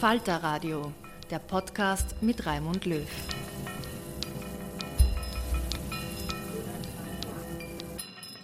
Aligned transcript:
Falter 0.00 0.36
Radio, 0.42 0.92
der 1.30 1.38
Podcast 1.38 2.16
mit 2.20 2.44
Raimund 2.44 2.84
Löw. 2.84 3.00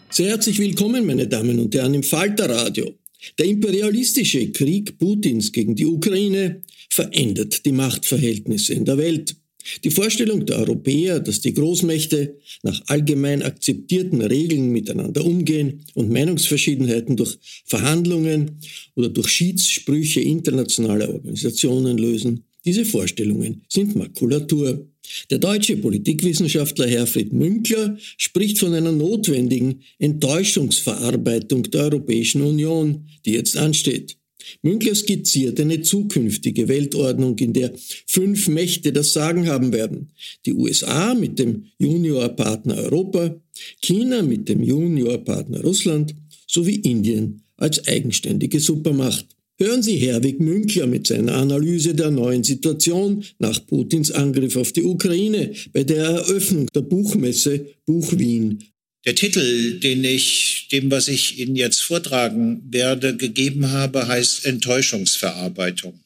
Sehr 0.09 0.31
herzlich 0.31 0.59
willkommen, 0.59 1.05
meine 1.05 1.29
Damen 1.29 1.59
und 1.59 1.75
Herren, 1.75 1.93
im 1.93 2.03
Falter 2.03 2.49
Radio. 2.49 2.95
Der 3.39 3.45
imperialistische 3.45 4.51
Krieg 4.51 4.99
Putins 4.99 5.53
gegen 5.53 5.75
die 5.75 5.85
Ukraine 5.85 6.63
verändert 6.89 7.67
die 7.67 7.73
Machtverhältnisse 7.73 8.73
in 8.73 8.87
der 8.87 8.97
Welt. 8.97 9.37
Die 9.85 9.91
Vorstellung 9.91 10.47
der 10.47 10.59
Europäer, 10.59 11.21
dass 11.21 11.41
die 11.41 11.55
Großmächte 11.55 12.37
nach 12.63 12.81
allgemein 12.87 13.43
akzeptierten 13.43 14.21
Regeln 14.23 14.71
miteinander 14.71 15.25
umgehen 15.25 15.85
und 15.95 16.11
Meinungsverschiedenheiten 16.11 17.17
durch 17.17 17.39
Verhandlungen 17.65 18.59
oder 18.95 19.09
durch 19.09 19.29
Schiedssprüche 19.29 20.21
internationaler 20.21 21.13
Organisationen 21.13 21.99
lösen, 21.99 22.45
diese 22.65 22.85
Vorstellungen 22.85 23.63
sind 23.69 23.97
Makulatur. 23.97 24.87
Der 25.31 25.39
deutsche 25.39 25.77
Politikwissenschaftler 25.77 26.87
Herfried 26.87 27.33
Münkler 27.33 27.99
spricht 28.17 28.59
von 28.59 28.73
einer 28.73 28.93
notwendigen 28.93 29.83
Enttäuschungsverarbeitung 29.99 31.65
der 31.65 31.83
Europäischen 31.83 32.43
Union, 32.43 33.09
die 33.25 33.33
jetzt 33.33 33.57
ansteht. 33.57 34.17
Münkler 34.63 34.95
skizziert 34.95 35.61
eine 35.61 35.83
zukünftige 35.83 36.69
Weltordnung, 36.69 37.39
in 37.39 37.53
der 37.53 37.73
fünf 38.07 38.49
Mächte 38.49 38.93
das 38.93 39.13
Sagen 39.13 39.49
haben 39.49 39.73
werden. 39.73 40.11
Die 40.47 40.55
USA 40.55 41.15
mit 41.15 41.39
dem 41.39 41.67
Juniorpartner 41.79 42.77
Europa, 42.77 43.35
China 43.81 44.23
mit 44.23 44.49
dem 44.49 44.63
Juniorpartner 44.63 45.61
Russland 45.63 46.15
sowie 46.47 46.77
Indien 46.77 47.43
als 47.57 47.87
eigenständige 47.87 48.61
Supermacht. 48.61 49.27
Hören 49.59 49.83
Sie 49.83 49.97
Herwig 49.97 50.41
Münkler 50.41 50.87
mit 50.87 51.07
seiner 51.07 51.35
Analyse 51.35 51.95
der 51.95 52.11
neuen 52.11 52.43
Situation 52.43 53.23
nach 53.39 53.65
Putins 53.67 54.11
Angriff 54.11 54.57
auf 54.57 54.73
die 54.73 54.83
Ukraine 54.83 55.53
bei 55.73 55.85
der 55.85 56.05
Eröffnung 56.05 56.67
der 56.75 56.81
Buchmesse 56.81 57.67
Buch 57.87 58.13
Wien 58.19 58.59
der 59.05 59.15
Titel, 59.15 59.81
den 59.81 60.05
ich 60.05 60.69
dem, 60.71 60.91
was 60.91 61.09
ich 61.09 61.39
Ihnen 61.39 61.57
jetzt 61.57 61.81
vortragen 61.81 62.63
werde, 62.73 63.17
gegeben 63.17 63.71
habe, 63.71 64.07
heißt 64.07 64.47
Enttäuschungsverarbeitung. 64.47 66.01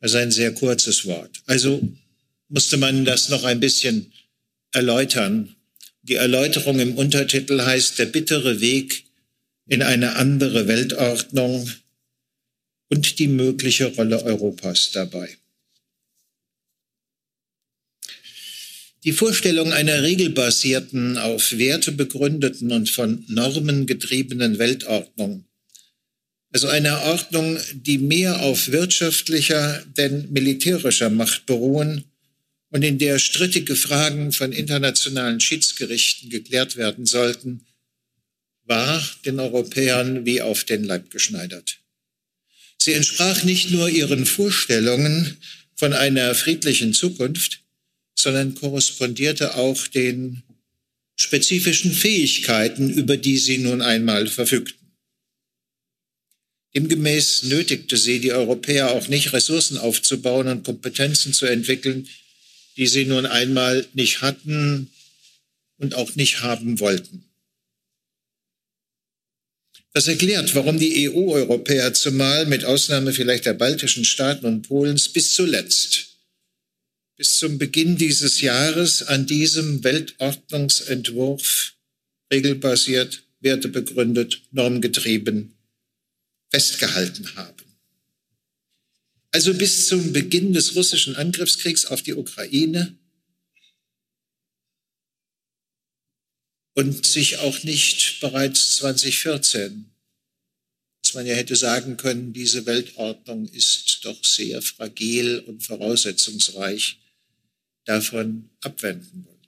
Das 0.00 0.12
ist 0.12 0.16
ein 0.16 0.30
sehr 0.30 0.54
kurzes 0.54 1.04
Wort. 1.06 1.42
Also 1.46 1.82
musste 2.48 2.76
man 2.76 3.04
das 3.04 3.28
noch 3.28 3.44
ein 3.44 3.58
bisschen 3.58 4.12
erläutern. 4.72 5.56
Die 6.02 6.14
Erläuterung 6.14 6.78
im 6.78 6.96
Untertitel 6.96 7.60
heißt 7.60 7.98
Der 7.98 8.06
bittere 8.06 8.60
Weg 8.60 9.04
in 9.66 9.82
eine 9.82 10.16
andere 10.16 10.68
Weltordnung 10.68 11.68
und 12.88 13.18
die 13.18 13.28
mögliche 13.28 13.86
Rolle 13.86 14.22
Europas 14.22 14.92
dabei. 14.92 15.36
Die 19.04 19.12
Vorstellung 19.12 19.72
einer 19.72 20.02
regelbasierten, 20.02 21.18
auf 21.18 21.56
Werte 21.56 21.92
begründeten 21.92 22.72
und 22.72 22.90
von 22.90 23.24
Normen 23.28 23.86
getriebenen 23.86 24.58
Weltordnung, 24.58 25.44
also 26.52 26.68
einer 26.68 27.02
Ordnung, 27.02 27.58
die 27.74 27.98
mehr 27.98 28.40
auf 28.40 28.72
wirtschaftlicher 28.72 29.84
denn 29.96 30.32
militärischer 30.32 31.10
Macht 31.10 31.46
beruhen 31.46 32.04
und 32.70 32.82
in 32.82 32.98
der 32.98 33.18
strittige 33.18 33.76
Fragen 33.76 34.32
von 34.32 34.52
internationalen 34.52 35.40
Schiedsgerichten 35.40 36.30
geklärt 36.30 36.76
werden 36.76 37.06
sollten, 37.06 37.66
war 38.64 39.02
den 39.24 39.40
Europäern 39.40 40.26
wie 40.26 40.40
auf 40.42 40.64
den 40.64 40.84
Leib 40.84 41.10
geschneidert. 41.10 41.78
Sie 42.78 42.92
entsprach 42.92 43.44
nicht 43.44 43.70
nur 43.70 43.88
ihren 43.88 44.26
Vorstellungen 44.26 45.36
von 45.74 45.92
einer 45.92 46.34
friedlichen 46.34 46.94
Zukunft, 46.94 47.62
sondern 48.20 48.54
korrespondierte 48.54 49.54
auch 49.54 49.86
den 49.86 50.42
spezifischen 51.16 51.92
Fähigkeiten, 51.92 52.90
über 52.90 53.16
die 53.16 53.38
sie 53.38 53.58
nun 53.58 53.82
einmal 53.82 54.26
verfügten. 54.26 54.78
Demgemäß 56.74 57.44
nötigte 57.44 57.96
sie 57.96 58.20
die 58.20 58.32
Europäer 58.32 58.90
auch 58.90 59.08
nicht, 59.08 59.32
Ressourcen 59.32 59.78
aufzubauen 59.78 60.48
und 60.48 60.64
Kompetenzen 60.64 61.32
zu 61.32 61.46
entwickeln, 61.46 62.08
die 62.76 62.86
sie 62.86 63.04
nun 63.04 63.26
einmal 63.26 63.86
nicht 63.94 64.20
hatten 64.20 64.90
und 65.78 65.94
auch 65.94 66.14
nicht 66.14 66.40
haben 66.40 66.78
wollten. 66.78 67.24
Das 69.92 70.06
erklärt, 70.06 70.54
warum 70.54 70.78
die 70.78 71.08
EU-Europäer 71.08 71.94
zumal 71.94 72.46
mit 72.46 72.64
Ausnahme 72.64 73.12
vielleicht 73.12 73.46
der 73.46 73.54
baltischen 73.54 74.04
Staaten 74.04 74.46
und 74.46 74.62
Polens 74.62 75.08
bis 75.08 75.34
zuletzt 75.34 76.17
bis 77.18 77.36
zum 77.38 77.58
Beginn 77.58 77.96
dieses 77.96 78.40
Jahres 78.40 79.02
an 79.02 79.26
diesem 79.26 79.82
Weltordnungsentwurf 79.82 81.74
regelbasiert, 82.32 83.24
wertebegründet, 83.40 84.40
normgetrieben 84.52 85.58
festgehalten 86.50 87.34
haben. 87.34 87.64
Also 89.32 89.52
bis 89.52 89.88
zum 89.88 90.12
Beginn 90.12 90.52
des 90.52 90.76
russischen 90.76 91.16
Angriffskriegs 91.16 91.86
auf 91.86 92.02
die 92.02 92.14
Ukraine 92.14 92.96
und 96.74 97.04
sich 97.04 97.38
auch 97.38 97.64
nicht 97.64 98.20
bereits 98.20 98.76
2014, 98.76 99.90
dass 101.02 101.14
man 101.14 101.26
ja 101.26 101.34
hätte 101.34 101.56
sagen 101.56 101.96
können, 101.96 102.32
diese 102.32 102.64
Weltordnung 102.64 103.48
ist 103.48 104.04
doch 104.04 104.24
sehr 104.24 104.62
fragil 104.62 105.40
und 105.40 105.64
voraussetzungsreich, 105.64 106.98
davon 107.88 108.50
abwenden 108.60 109.24
wollten. 109.24 109.38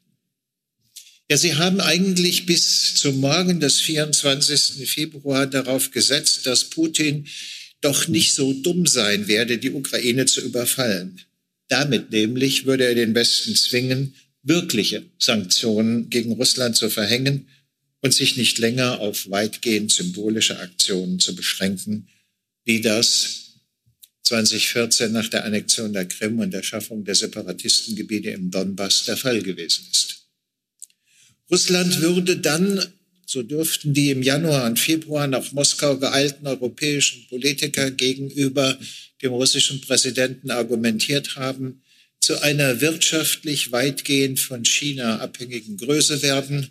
Ja, 1.30 1.36
sie 1.36 1.54
haben 1.54 1.80
eigentlich 1.80 2.46
bis 2.46 2.94
zum 2.94 3.20
Morgen 3.20 3.60
des 3.60 3.80
24. 3.80 4.88
Februar 4.88 5.46
darauf 5.46 5.90
gesetzt, 5.90 6.46
dass 6.46 6.64
Putin 6.64 7.28
doch 7.80 8.08
nicht 8.08 8.32
so 8.32 8.52
dumm 8.52 8.86
sein 8.86 9.28
werde, 9.28 9.58
die 9.58 9.70
Ukraine 9.70 10.26
zu 10.26 10.40
überfallen. 10.40 11.20
Damit 11.68 12.10
nämlich 12.10 12.66
würde 12.66 12.84
er 12.84 12.94
den 12.94 13.14
Westen 13.14 13.54
zwingen, 13.54 14.14
wirkliche 14.42 15.04
Sanktionen 15.18 16.10
gegen 16.10 16.32
Russland 16.32 16.76
zu 16.76 16.90
verhängen 16.90 17.46
und 18.00 18.14
sich 18.14 18.36
nicht 18.36 18.58
länger 18.58 19.00
auf 19.00 19.30
weitgehend 19.30 19.92
symbolische 19.92 20.58
Aktionen 20.58 21.20
zu 21.20 21.36
beschränken, 21.36 22.08
wie 22.64 22.80
das 22.80 23.49
2014 24.22 25.12
nach 25.12 25.28
der 25.28 25.44
Annexion 25.44 25.92
der 25.92 26.06
Krim 26.06 26.38
und 26.38 26.52
der 26.52 26.62
Schaffung 26.62 27.04
der 27.04 27.14
Separatistengebiete 27.14 28.30
im 28.30 28.50
Donbass 28.50 29.04
der 29.04 29.16
Fall 29.16 29.42
gewesen 29.42 29.86
ist. 29.90 30.26
Russland 31.50 32.00
würde 32.00 32.36
dann, 32.36 32.84
so 33.26 33.42
dürften 33.42 33.92
die 33.92 34.10
im 34.10 34.22
Januar 34.22 34.66
und 34.66 34.78
Februar 34.78 35.26
nach 35.26 35.52
Moskau 35.52 35.96
geeilten 35.96 36.46
europäischen 36.46 37.26
Politiker 37.28 37.90
gegenüber 37.90 38.78
dem 39.22 39.32
russischen 39.32 39.80
Präsidenten 39.80 40.50
argumentiert 40.50 41.36
haben, 41.36 41.82
zu 42.20 42.40
einer 42.42 42.80
wirtschaftlich 42.80 43.72
weitgehend 43.72 44.38
von 44.38 44.64
China 44.64 45.18
abhängigen 45.18 45.76
Größe 45.76 46.22
werden. 46.22 46.68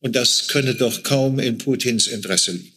Und 0.00 0.14
das 0.16 0.48
könne 0.48 0.74
doch 0.74 1.02
kaum 1.02 1.38
in 1.38 1.58
Putins 1.58 2.06
Interesse 2.06 2.52
liegen. 2.52 2.71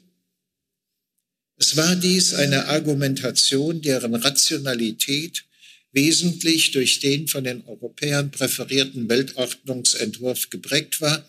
War 1.75 1.98
dies 1.98 2.33
eine 2.33 2.68
Argumentation, 2.68 3.81
deren 3.81 4.16
Rationalität 4.16 5.44
wesentlich 5.92 6.72
durch 6.72 7.00
den 7.01 7.27
von 7.27 7.44
den 7.44 7.66
Europäern 7.66 8.31
präferierten 8.31 9.10
Weltordnungsentwurf 9.10 10.50
geprägt 10.50 11.01
war, 11.01 11.27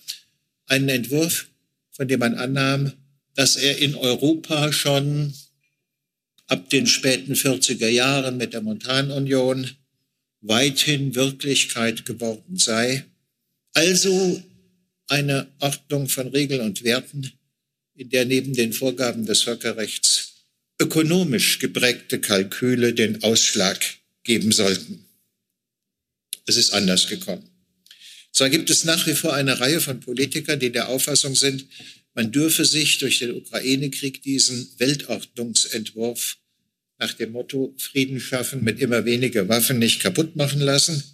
einen 0.67 0.89
Entwurf, 0.89 1.49
von 1.91 2.07
dem 2.07 2.21
man 2.21 2.35
annahm, 2.35 2.93
dass 3.35 3.57
er 3.57 3.79
in 3.79 3.97
Europa 3.97 4.73
schon 4.73 5.35
ab 6.47 6.71
den 6.71 6.87
späten 6.87 7.35
40er 7.35 7.89
Jahren 7.89 8.37
mit 8.37 8.53
der 8.53 8.61
Montanunion 8.61 9.69
weithin 10.43 11.17
Wirklichkeit 11.17 12.07
geworden 12.07 12.57
sei. 12.57 13.05
Also 13.75 14.43
eine 15.09 15.49
Ordnung 15.59 16.09
von 16.09 16.29
Regeln 16.29 16.61
und 16.61 16.85
Werten, 16.85 17.33
in 17.95 18.11
der 18.11 18.25
neben 18.25 18.53
den 18.53 18.73
Vorgaben 18.73 19.27
des 19.27 19.43
Völkerrechts 19.43 20.36
ökonomisch 20.79 21.59
geprägte 21.59 22.21
Kalküle 22.21 22.93
den 22.93 23.23
Ausschlag 23.23 23.81
geben 24.25 24.53
sollten. 24.53 25.05
Es 26.47 26.57
ist 26.57 26.73
anders 26.73 27.09
gekommen. 27.09 27.49
Zwar 28.33 28.51
gibt 28.51 28.69
es 28.69 28.85
nach 28.85 29.07
wie 29.07 29.15
vor 29.15 29.35
eine 29.35 29.61
Reihe 29.61 29.81
von 29.81 30.01
Politikern, 30.01 30.61
die 30.61 30.71
der 30.71 30.89
Auffassung 30.89 31.35
sind, 31.35 31.67
man 32.17 32.33
dürfe 32.33 32.65
sich 32.65 32.97
durch 32.97 33.19
den 33.19 33.33
Ukraine-Krieg 33.33 34.23
diesen 34.23 34.71
Weltordnungsentwurf 34.79 36.39
nach 36.99 37.13
dem 37.13 37.33
Motto 37.33 37.75
Frieden 37.77 38.21
schaffen 38.21 38.65
mit 38.65 38.81
immer 38.81 39.05
weniger 39.05 39.49
Waffen 39.49 39.79
nicht 39.79 40.01
kaputt 40.01 40.35
machen 40.35 40.61
lassen 40.61 41.05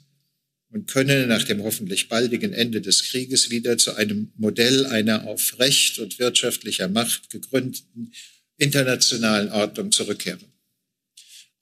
und 0.71 0.89
könne 0.89 1.27
nach 1.27 1.43
dem 1.43 1.61
hoffentlich 1.65 2.09
baldigen 2.09 2.53
Ende 2.53 2.81
des 2.81 3.03
Krieges 3.03 3.51
wieder 3.51 3.79
zu 3.79 3.97
einem 3.97 4.31
Modell 4.37 4.87
einer 4.87 5.27
auf 5.27 5.59
Recht 5.59 5.99
und 5.99 6.21
wirtschaftlicher 6.21 6.89
Macht 6.89 7.31
gegründeten 7.31 8.13
internationalen 8.59 9.51
Ordnung 9.51 9.93
zurückkehren. 9.93 10.45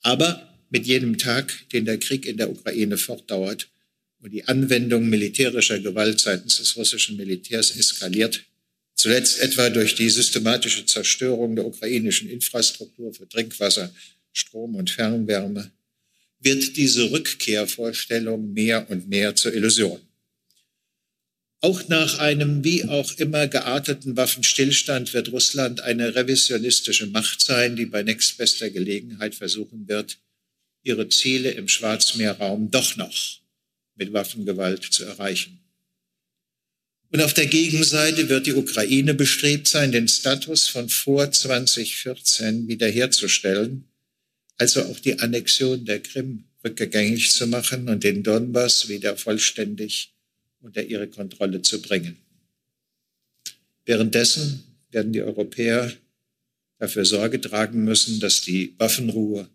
Aber 0.01 0.47
mit 0.69 0.87
jedem 0.87 1.17
Tag, 1.17 1.69
den 1.71 1.85
der 1.85 1.99
Krieg 1.99 2.25
in 2.25 2.37
der 2.37 2.49
Ukraine 2.49 2.97
fortdauert, 2.97 3.67
und 4.19 4.31
die 4.31 4.47
Anwendung 4.47 5.09
militärischer 5.09 5.79
Gewalt 5.79 6.19
seitens 6.19 6.57
des 6.57 6.75
russischen 6.75 7.17
Militärs 7.17 7.75
eskaliert, 7.75 8.43
zuletzt 8.93 9.39
etwa 9.39 9.69
durch 9.69 9.95
die 9.95 10.09
systematische 10.09 10.85
Zerstörung 10.85 11.55
der 11.55 11.65
ukrainischen 11.65 12.29
Infrastruktur 12.29 13.13
für 13.13 13.27
Trinkwasser, 13.27 13.91
Strom 14.31 14.75
und 14.75 14.91
Fernwärme, 14.91 15.71
wird 16.39 16.77
diese 16.77 17.11
Rückkehrvorstellung 17.11 18.53
mehr 18.53 18.89
und 18.89 19.09
mehr 19.09 19.35
zur 19.35 19.53
Illusion. 19.53 19.99
Auch 21.63 21.87
nach 21.87 22.17
einem 22.17 22.63
wie 22.63 22.85
auch 22.85 23.13
immer 23.17 23.47
gearteten 23.47 24.17
Waffenstillstand 24.17 25.13
wird 25.13 25.31
Russland 25.31 25.81
eine 25.81 26.15
revisionistische 26.15 27.05
Macht 27.05 27.41
sein, 27.41 27.75
die 27.75 27.85
bei 27.85 28.01
nächstbester 28.01 28.71
Gelegenheit 28.71 29.35
versuchen 29.35 29.87
wird, 29.87 30.17
ihre 30.81 31.07
Ziele 31.09 31.51
im 31.51 31.67
Schwarzmeerraum 31.67 32.71
doch 32.71 32.97
noch 32.97 33.41
mit 33.95 34.11
Waffengewalt 34.11 34.83
zu 34.85 35.05
erreichen. 35.05 35.59
Und 37.11 37.21
auf 37.21 37.35
der 37.35 37.45
Gegenseite 37.45 38.27
wird 38.29 38.47
die 38.47 38.53
Ukraine 38.53 39.13
bestrebt 39.13 39.67
sein, 39.67 39.91
den 39.91 40.07
Status 40.07 40.67
von 40.67 40.89
vor 40.89 41.31
2014 41.31 42.67
wiederherzustellen, 42.69 43.83
also 44.57 44.83
auch 44.85 44.99
die 44.99 45.19
Annexion 45.19 45.85
der 45.85 45.99
Krim 45.99 46.45
rückgängig 46.63 47.31
zu 47.31 47.45
machen 47.45 47.87
und 47.87 48.03
den 48.03 48.23
Donbass 48.23 48.87
wieder 48.87 49.15
vollständig 49.15 50.13
unter 50.61 50.83
ihre 50.83 51.07
Kontrolle 51.07 51.61
zu 51.61 51.81
bringen. 51.81 52.17
Währenddessen 53.85 54.63
werden 54.91 55.13
die 55.13 55.21
Europäer 55.21 55.91
dafür 56.77 57.05
Sorge 57.05 57.39
tragen 57.39 57.83
müssen, 57.83 58.19
dass 58.19 58.41
die 58.41 58.73
Waffenruhe, 58.77 59.49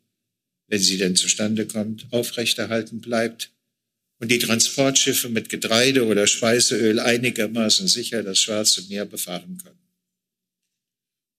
wenn 0.68 0.80
sie 0.80 0.98
denn 0.98 1.16
zustande 1.16 1.66
kommt, 1.66 2.06
aufrechterhalten 2.10 3.00
bleibt 3.00 3.50
und 4.18 4.30
die 4.30 4.38
Transportschiffe 4.38 5.28
mit 5.28 5.48
Getreide 5.48 6.06
oder 6.06 6.26
Speiseöl 6.26 6.98
einigermaßen 7.00 7.88
sicher 7.88 8.22
das 8.22 8.38
Schwarze 8.38 8.82
Meer 8.88 9.04
befahren 9.04 9.58
können. 9.58 9.78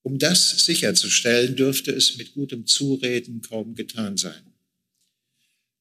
Um 0.03 0.19
das 0.19 0.65
sicherzustellen, 0.65 1.55
dürfte 1.55 1.91
es 1.91 2.17
mit 2.17 2.33
gutem 2.33 2.65
Zureden 2.65 3.41
kaum 3.41 3.75
getan 3.75 4.15
sein. 4.15 4.46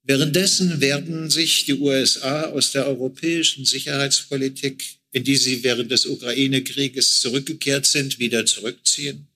Währenddessen 0.07 0.81
werden 0.81 1.31
sich 1.31 1.65
die 1.65 1.75
USA 1.75 2.45
aus 2.45 2.73
der 2.73 2.87
europäischen 2.87 3.65
Sicherheitspolitik, 3.65 4.99
in 5.13 5.25
die 5.25 5.37
sie 5.37 5.63
während 5.65 5.91
des 5.91 6.07
Ukraine-Krieges 6.07 7.21
zurückgekehrt 7.21 7.87
sind, 7.87 8.19
wieder 8.19 8.47
zurückziehen 8.47 9.29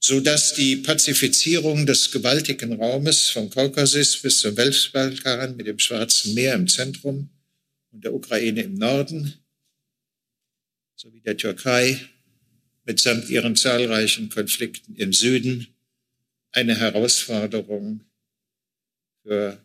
so 0.00 0.20
dass 0.20 0.54
die 0.54 0.76
Pazifizierung 0.76 1.86
des 1.86 2.10
gewaltigen 2.10 2.74
Raumes 2.74 3.28
vom 3.28 3.50
Kaukasus 3.50 4.16
bis 4.18 4.40
zum 4.40 4.56
Westbalkan 4.56 5.56
mit 5.56 5.66
dem 5.66 5.78
Schwarzen 5.78 6.34
Meer 6.34 6.54
im 6.54 6.68
Zentrum 6.68 7.28
und 7.90 8.04
der 8.04 8.14
Ukraine 8.14 8.62
im 8.62 8.74
Norden 8.74 9.34
sowie 10.94 11.20
der 11.20 11.36
Türkei 11.36 12.00
mitsamt 12.84 13.28
ihren 13.28 13.56
zahlreichen 13.56 14.30
Konflikten 14.30 14.94
im 14.96 15.12
Süden 15.12 15.66
eine 16.52 16.76
Herausforderung 16.76 18.00
für 19.22 19.62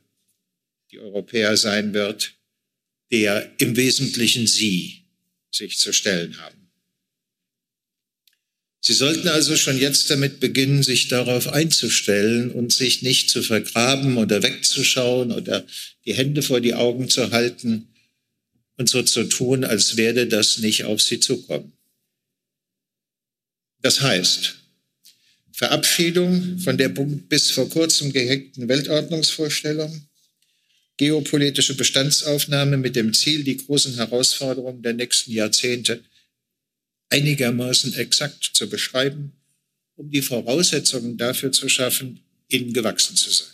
die 0.91 1.00
Europäer 1.00 1.57
sein 1.57 1.93
wird, 1.93 2.33
der 3.12 3.51
im 3.60 3.75
Wesentlichen 3.75 4.48
sie 4.48 5.05
sich 5.51 5.77
zu 5.77 5.93
stellen 5.93 6.39
haben. 6.39 6.63
Sie 8.86 8.93
sollten 8.93 9.29
also 9.29 9.55
schon 9.55 9.77
jetzt 9.77 10.10
damit 10.10 10.41
beginnen, 10.41 10.83
sich 10.83 11.07
darauf 11.07 11.48
einzustellen 11.48 12.51
und 12.51 12.74
sich 12.74 13.01
nicht 13.01 13.29
zu 13.29 13.41
vergraben 13.41 14.17
oder 14.17 14.43
wegzuschauen 14.43 15.31
oder 15.31 15.65
die 16.05 16.13
Hände 16.13 16.41
vor 16.41 16.60
die 16.60 16.74
Augen 16.74 17.07
zu 17.07 17.31
halten 17.31 17.88
und 18.75 18.89
so 18.89 19.01
zu 19.01 19.24
tun, 19.24 19.63
als 19.63 19.95
werde 19.95 20.27
das 20.27 20.57
nicht 20.57 20.83
auf 20.83 21.01
Sie 21.01 21.22
zukommen. 21.22 21.72
Das 23.81 24.01
heißt, 24.01 24.62
Verabschiedung 25.53 26.57
von 26.60 26.77
der 26.77 26.89
bis 26.89 27.51
vor 27.51 27.69
kurzem 27.69 28.12
gehegten 28.12 28.67
Weltordnungsvorstellung, 28.67 30.07
geopolitische 30.98 31.75
Bestandsaufnahme 31.75 32.77
mit 32.77 32.95
dem 32.95 33.13
Ziel, 33.13 33.43
die 33.43 33.57
großen 33.57 33.95
Herausforderungen 33.95 34.81
der 34.81 34.93
nächsten 34.93 35.31
Jahrzehnte 35.31 36.03
einigermaßen 37.10 37.93
exakt 37.93 38.51
zu 38.53 38.67
beschreiben, 38.67 39.33
um 39.95 40.10
die 40.10 40.24
Voraussetzungen 40.24 41.17
dafür 41.17 41.51
zu 41.51 41.69
schaffen, 41.69 42.22
ihnen 42.50 42.74
gewachsen 42.74 43.15
zu 43.15 43.29
sein. 43.29 43.48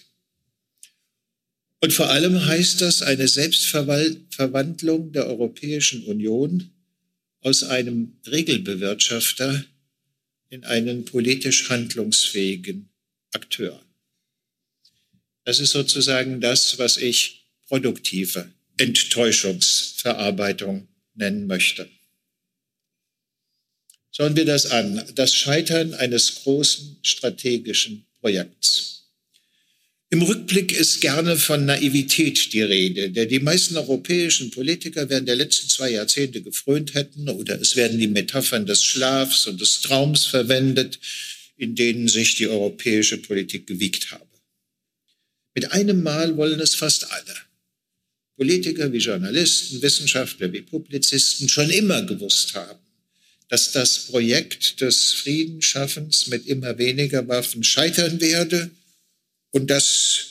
Und 1.82 1.92
vor 1.92 2.10
allem 2.10 2.46
heißt 2.46 2.80
das 2.80 3.02
eine 3.02 3.28
Selbstverwandlung 3.28 5.12
der 5.12 5.28
Europäischen 5.28 6.04
Union 6.06 6.72
aus 7.42 7.64
einem 7.64 8.18
Regelbewirtschafter 8.26 9.66
in 10.50 10.64
einen 10.64 11.06
politisch 11.06 11.70
handlungsfähigen 11.70 12.90
Akteur. 13.32 13.80
Das 15.46 15.60
ist 15.60 15.72
sozusagen 15.72 16.42
das, 16.42 16.80
was 16.80 16.98
ich 16.98 17.46
produktive 17.68 18.52
Enttäuschungsverarbeitung 18.78 20.88
nennen 21.14 21.48
möchte. 21.48 21.90
Schauen 24.12 24.36
wir 24.36 24.46
das 24.46 24.66
an. 24.66 25.06
Das 25.16 25.34
Scheitern 25.34 25.94
eines 25.94 26.44
großen 26.44 27.00
strategischen 27.04 28.06
Projekts. 28.20 28.89
Im 30.12 30.24
Rückblick 30.24 30.72
ist 30.72 31.02
gerne 31.02 31.38
von 31.38 31.66
Naivität 31.66 32.52
die 32.54 32.64
Rede, 32.64 33.12
der 33.12 33.28
die 33.28 33.40
meisten 33.40 33.78
europäischen 33.78 34.50
Politiker 34.50 35.08
während 35.08 35.28
der 35.28 35.36
letzten 35.36 35.70
zwei 35.70 35.92
Jahrzehnte 35.92 36.42
gefrönt 36.42 36.96
hätten, 36.96 37.30
oder 37.30 37.62
es 37.62 37.76
werden 37.76 38.00
die 38.00 38.08
Metaphern 38.08 38.66
des 38.66 38.84
Schlafs 38.84 39.46
und 39.46 39.62
des 39.62 39.82
Traums 39.82 40.26
verwendet, 40.26 40.98
in 41.58 41.76
denen 41.76 42.08
sich 42.08 42.36
die 42.36 42.48
europäische 42.48 43.18
Politik 43.18 43.68
gewiegt 43.68 44.10
habe. 44.10 44.26
Mit 45.54 45.72
einem 45.74 46.02
Mal 46.02 46.38
wollen 46.38 46.60
es 46.60 46.74
fast 46.74 47.12
alle. 47.12 47.36
Politiker 48.36 48.92
wie 48.92 48.98
Journalisten, 48.98 49.80
Wissenschaftler 49.84 50.52
wie 50.52 50.62
Publizisten 50.62 51.50
schon 51.50 51.70
immer 51.70 52.02
gewusst 52.02 52.56
haben, 52.56 52.80
dass 53.48 53.74
das 53.74 54.00
Projekt 54.08 54.82
des 54.82 55.14
Friedensschaffens 55.14 56.28
mit 56.28 56.48
immer 56.48 56.80
weniger 56.80 57.28
Waffen 57.28 57.64
scheitern 57.64 58.20
werde 58.20 58.72
und 59.52 59.70
dass 59.70 60.30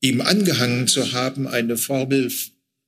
ihm 0.00 0.20
angehangen 0.20 0.88
zu 0.88 1.12
haben 1.12 1.46
eine 1.46 1.76
Formel, 1.76 2.32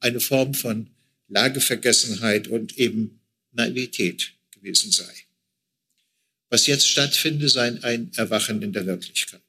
eine 0.01 0.21
Form 0.21 0.55
von 0.55 0.91
Lagevergessenheit 1.29 2.49
und 2.49 2.79
eben 2.79 3.21
Naivität 3.53 4.33
gewesen 4.51 4.93
sei. 4.93 5.13
Was 6.49 6.67
jetzt 6.67 6.89
stattfinde, 6.89 7.49
sei 7.49 7.79
ein 7.83 8.11
Erwachen 8.17 8.63
in 8.63 8.73
der 8.73 8.87
Wirklichkeit. 8.87 9.41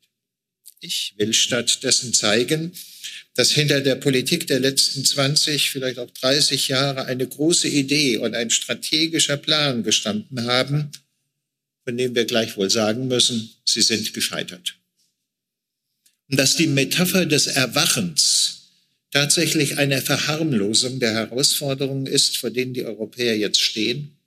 Ich 0.80 1.14
will 1.18 1.34
stattdessen 1.34 2.14
zeigen, 2.14 2.74
dass 3.36 3.52
hinter 3.52 3.82
der 3.82 3.96
Politik 3.96 4.48
der 4.48 4.60
letzten 4.60 5.04
20, 5.04 5.70
vielleicht 5.70 5.98
auch 6.00 6.10
30 6.12 6.68
Jahre 6.68 7.06
eine 7.06 7.28
große 7.28 7.68
Idee 7.68 8.18
und 8.18 8.36
ein 8.36 8.50
strategischer 8.50 9.38
Plan 9.38 9.84
gestanden 9.84 10.46
haben, 10.46 10.92
von 11.84 11.98
dem 11.98 12.16
wir 12.16 12.26
gleichwohl 12.26 12.70
sagen 12.70 13.08
müssen, 13.08 13.50
sie 13.66 13.82
sind 13.82 14.14
gescheitert. 14.14 14.78
Und 16.30 16.40
dass 16.40 16.56
die 16.56 16.68
Metapher 16.68 17.26
des 17.26 17.48
Erwachens 17.48 18.64
tatsächlich 19.12 19.78
eine 19.78 20.02
Verharmlosung 20.02 21.00
der 21.00 21.14
Herausforderungen 21.14 22.08
ist, 22.08 22.38
vor 22.38 22.50
denen 22.50 22.74
die 22.74 22.84
Europäer 22.84 23.38
jetzt 23.38 23.62
stehen. 23.62 24.18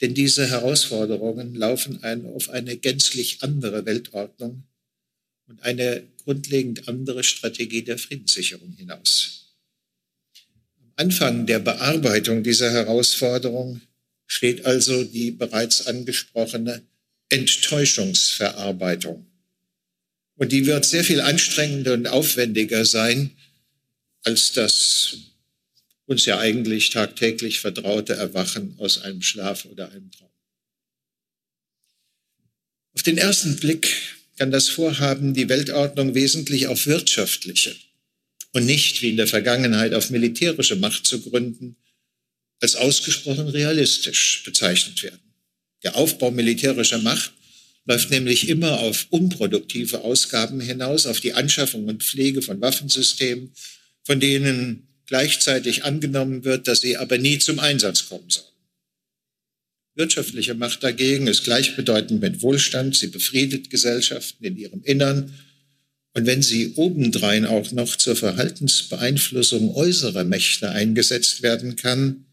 Denn 0.00 0.14
diese 0.14 0.48
Herausforderungen 0.48 1.54
laufen 1.54 2.04
ein, 2.04 2.26
auf 2.26 2.50
eine 2.50 2.76
gänzlich 2.76 3.42
andere 3.42 3.84
Weltordnung 3.84 4.62
und 5.48 5.62
eine 5.62 6.02
grundlegend 6.24 6.88
andere 6.88 7.24
Strategie 7.24 7.82
der 7.82 7.98
Friedenssicherung 7.98 8.72
hinaus. 8.76 9.56
Am 10.78 10.92
Anfang 10.96 11.46
der 11.46 11.58
Bearbeitung 11.58 12.42
dieser 12.42 12.70
Herausforderung 12.70 13.80
steht 14.26 14.66
also 14.66 15.04
die 15.04 15.30
bereits 15.30 15.86
angesprochene 15.86 16.82
Enttäuschungsverarbeitung. 17.28 19.26
Und 20.36 20.52
die 20.52 20.66
wird 20.66 20.84
sehr 20.84 21.04
viel 21.04 21.20
anstrengender 21.20 21.94
und 21.94 22.06
aufwendiger 22.06 22.84
sein 22.84 23.32
als 24.26 24.52
das 24.52 25.16
uns 26.06 26.26
ja 26.26 26.38
eigentlich 26.38 26.90
tagtäglich 26.90 27.60
vertraute 27.60 28.14
Erwachen 28.14 28.74
aus 28.78 29.02
einem 29.02 29.22
Schlaf 29.22 29.64
oder 29.66 29.90
einem 29.90 30.10
Traum. 30.10 30.30
Auf 32.94 33.02
den 33.02 33.18
ersten 33.18 33.56
Blick 33.56 33.94
kann 34.36 34.50
das 34.50 34.68
Vorhaben, 34.68 35.32
die 35.32 35.48
Weltordnung 35.48 36.14
wesentlich 36.14 36.66
auf 36.66 36.86
wirtschaftliche 36.86 37.76
und 38.52 38.66
nicht 38.66 39.00
wie 39.02 39.10
in 39.10 39.16
der 39.16 39.28
Vergangenheit 39.28 39.94
auf 39.94 40.10
militärische 40.10 40.76
Macht 40.76 41.06
zu 41.06 41.20
gründen, 41.22 41.76
als 42.60 42.74
ausgesprochen 42.74 43.48
realistisch 43.48 44.42
bezeichnet 44.44 45.02
werden. 45.02 45.34
Der 45.82 45.94
Aufbau 45.94 46.30
militärischer 46.30 46.98
Macht 46.98 47.32
läuft 47.86 48.10
nämlich 48.10 48.48
immer 48.48 48.80
auf 48.80 49.06
unproduktive 49.10 50.02
Ausgaben 50.02 50.60
hinaus, 50.60 51.06
auf 51.06 51.20
die 51.20 51.34
Anschaffung 51.34 51.86
und 51.86 52.02
Pflege 52.02 52.42
von 52.42 52.60
Waffensystemen, 52.60 53.52
von 54.04 54.20
denen 54.20 54.88
gleichzeitig 55.06 55.84
angenommen 55.84 56.44
wird, 56.44 56.66
dass 56.68 56.80
sie 56.80 56.96
aber 56.96 57.16
nie 57.16 57.38
zum 57.38 57.60
Einsatz 57.60 58.08
kommen 58.08 58.28
sollen. 58.28 58.46
Wirtschaftliche 59.94 60.54
Macht 60.54 60.82
dagegen 60.82 61.26
ist 61.26 61.44
gleichbedeutend 61.44 62.20
mit 62.20 62.42
Wohlstand. 62.42 62.96
Sie 62.96 63.06
befriedet 63.06 63.70
Gesellschaften 63.70 64.44
in 64.44 64.56
ihrem 64.56 64.82
Innern. 64.82 65.32
Und 66.12 66.26
wenn 66.26 66.42
sie 66.42 66.74
obendrein 66.74 67.46
auch 67.46 67.72
noch 67.72 67.96
zur 67.96 68.16
Verhaltensbeeinflussung 68.16 69.74
äußerer 69.74 70.24
Mächte 70.24 70.70
eingesetzt 70.70 71.42
werden 71.42 71.76
kann, 71.76 72.26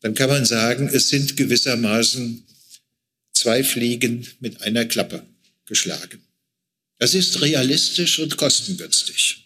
dann 0.00 0.14
kann 0.14 0.28
man 0.28 0.44
sagen, 0.44 0.88
es 0.92 1.08
sind 1.08 1.36
gewissermaßen 1.36 2.44
zwei 3.38 3.62
Fliegen 3.62 4.26
mit 4.40 4.62
einer 4.62 4.84
Klappe 4.84 5.22
geschlagen. 5.64 6.20
Das 6.98 7.14
ist 7.14 7.40
realistisch 7.40 8.18
und 8.18 8.36
kostengünstig. 8.36 9.44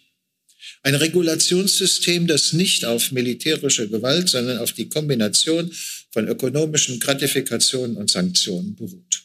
Ein 0.81 0.95
Regulationssystem, 0.95 2.27
das 2.27 2.53
nicht 2.53 2.83
auf 2.83 3.11
militärische 3.11 3.87
Gewalt, 3.87 4.27
sondern 4.27 4.57
auf 4.57 4.73
die 4.73 4.89
Kombination 4.89 5.71
von 6.11 6.27
ökonomischen 6.27 6.99
Gratifikationen 6.99 7.95
und 7.95 8.09
Sanktionen 8.09 8.75
beruht. 8.75 9.23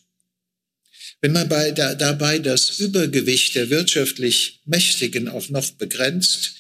Wenn 1.21 1.33
man 1.33 1.49
bei, 1.49 1.73
da, 1.73 1.95
dabei 1.95 2.39
das 2.39 2.79
Übergewicht 2.79 3.57
der 3.57 3.71
wirtschaftlich 3.71 4.61
Mächtigen 4.67 5.29
auch 5.29 5.49
noch 5.49 5.69
begrenzt, 5.73 6.53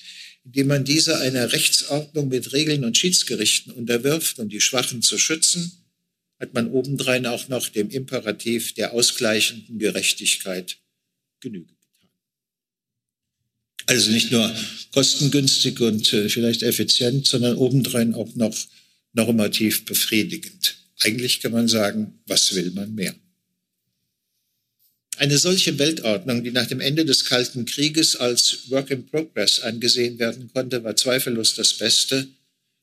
indem 0.44 0.66
man 0.68 0.84
diese 0.84 1.18
einer 1.18 1.52
Rechtsordnung 1.52 2.28
mit 2.28 2.52
Regeln 2.52 2.84
und 2.84 2.96
Schiedsgerichten 2.96 3.72
unterwirft, 3.72 4.38
um 4.38 4.48
die 4.48 4.60
Schwachen 4.60 5.02
zu 5.02 5.16
schützen, 5.18 5.77
hat 6.40 6.54
man 6.54 6.70
obendrein 6.70 7.26
auch 7.26 7.48
noch 7.48 7.68
dem 7.68 7.90
Imperativ 7.90 8.74
der 8.74 8.92
ausgleichenden 8.92 9.78
Gerechtigkeit 9.78 10.78
Genüge 11.40 11.66
getan. 11.66 12.10
Also 13.86 14.10
nicht 14.10 14.30
nur 14.30 14.54
kostengünstig 14.92 15.80
und 15.80 16.12
äh, 16.12 16.28
vielleicht 16.28 16.62
effizient, 16.62 17.26
sondern 17.26 17.56
obendrein 17.56 18.14
auch 18.14 18.34
noch 18.34 18.56
normativ 19.12 19.84
befriedigend. 19.84 20.76
Eigentlich 21.00 21.40
kann 21.40 21.52
man 21.52 21.68
sagen, 21.68 22.20
was 22.26 22.54
will 22.54 22.70
man 22.72 22.94
mehr? 22.94 23.14
Eine 25.16 25.38
solche 25.38 25.78
Weltordnung, 25.78 26.44
die 26.44 26.52
nach 26.52 26.66
dem 26.66 26.80
Ende 26.80 27.04
des 27.04 27.24
Kalten 27.24 27.66
Krieges 27.66 28.14
als 28.14 28.70
Work 28.70 28.90
in 28.90 29.06
Progress 29.06 29.58
angesehen 29.60 30.18
werden 30.20 30.48
konnte, 30.52 30.84
war 30.84 30.94
zweifellos 30.94 31.54
das 31.54 31.74
Beste, 31.74 32.28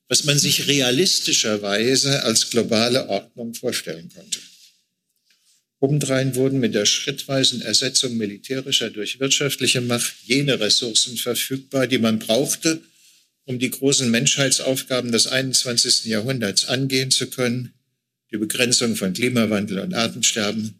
was 0.08 0.24
man 0.24 0.38
sich 0.38 0.68
realistischerweise 0.68 2.22
als 2.22 2.50
globale 2.50 3.08
Ordnung 3.08 3.54
vorstellen 3.54 4.10
konnte. 4.14 4.38
Obendrein 5.80 6.34
wurden 6.36 6.58
mit 6.58 6.74
der 6.74 6.86
schrittweisen 6.86 7.60
Ersetzung 7.60 8.16
militärischer 8.16 8.90
durch 8.90 9.20
wirtschaftliche 9.20 9.80
Macht 9.80 10.14
jene 10.24 10.58
Ressourcen 10.58 11.16
verfügbar, 11.16 11.86
die 11.86 11.98
man 11.98 12.18
brauchte, 12.18 12.80
um 13.44 13.58
die 13.58 13.70
großen 13.70 14.10
Menschheitsaufgaben 14.10 15.12
des 15.12 15.26
21. 15.26 16.06
Jahrhunderts 16.06 16.66
angehen 16.66 17.10
zu 17.10 17.28
können, 17.28 17.74
die 18.32 18.38
Begrenzung 18.38 18.96
von 18.96 19.12
Klimawandel 19.12 19.80
und 19.80 19.94
Artensterben, 19.94 20.74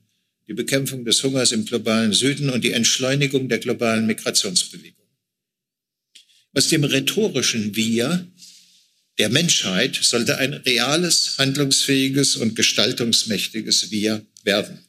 die 0.48 0.54
Bekämpfung 0.54 1.04
des 1.04 1.22
Hungers 1.22 1.52
im 1.52 1.64
globalen 1.64 2.12
Süden 2.12 2.50
und 2.50 2.64
die 2.64 2.72
Entschleunigung 2.72 3.48
der 3.48 3.58
globalen 3.58 4.06
Migrationsbewegung. 4.06 5.06
Aus 6.54 6.68
dem 6.68 6.84
rhetorischen 6.84 7.76
Wir 7.76 8.26
der 9.18 9.30
Menschheit 9.30 9.98
sollte 10.02 10.38
ein 10.38 10.52
reales, 10.52 11.38
handlungsfähiges 11.38 12.36
und 12.36 12.54
gestaltungsmächtiges 12.54 13.90
Wir 13.90 14.24
werden. 14.44 14.80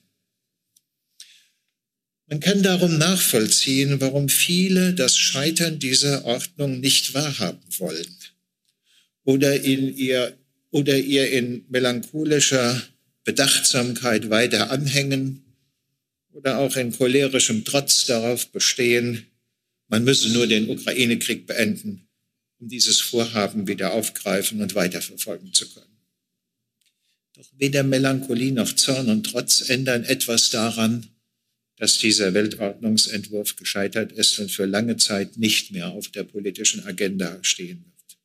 Man 2.29 2.41
kann 2.41 2.61
darum 2.61 2.97
nachvollziehen, 2.97 4.01
warum 4.01 4.27
viele 4.27 4.93
das 4.93 5.17
Scheitern 5.17 5.79
dieser 5.79 6.25
Ordnung 6.25 6.81
nicht 6.81 7.13
wahrhaben 7.13 7.63
wollen 7.77 8.17
oder, 9.23 9.61
in 9.61 9.95
ihr, 9.95 10.37
oder 10.71 10.97
ihr 10.97 11.31
in 11.31 11.63
melancholischer 11.69 12.83
Bedachtsamkeit 13.23 14.29
weiter 14.29 14.71
anhängen 14.71 15.45
oder 16.33 16.57
auch 16.59 16.75
in 16.75 16.91
cholerischem 16.91 17.63
Trotz 17.63 18.05
darauf 18.05 18.47
bestehen, 18.49 19.25
man 19.87 20.03
müsse 20.03 20.29
nur 20.29 20.47
den 20.47 20.69
Ukraine-Krieg 20.69 21.47
beenden 21.47 22.06
um 22.59 22.67
dieses 22.67 22.99
Vorhaben 22.99 23.67
wieder 23.67 23.93
aufgreifen 23.93 24.61
und 24.61 24.75
weiterverfolgen 24.75 25.53
zu 25.53 25.69
können. 25.69 25.97
Doch 27.33 27.47
weder 27.57 27.83
Melancholie 27.83 28.51
noch 28.51 28.73
Zorn 28.73 29.09
und 29.09 29.23
Trotz 29.23 29.69
ändern 29.69 30.03
etwas 30.03 30.49
daran, 30.49 31.07
dass 31.75 31.99
dieser 31.99 32.33
Weltordnungsentwurf 32.33 33.55
gescheitert 33.55 34.11
ist 34.11 34.39
und 34.39 34.51
für 34.51 34.65
lange 34.65 34.97
Zeit 34.97 35.37
nicht 35.37 35.71
mehr 35.71 35.89
auf 35.89 36.07
der 36.07 36.23
politischen 36.23 36.83
Agenda 36.85 37.37
stehen 37.43 37.85
wird. 37.85 38.17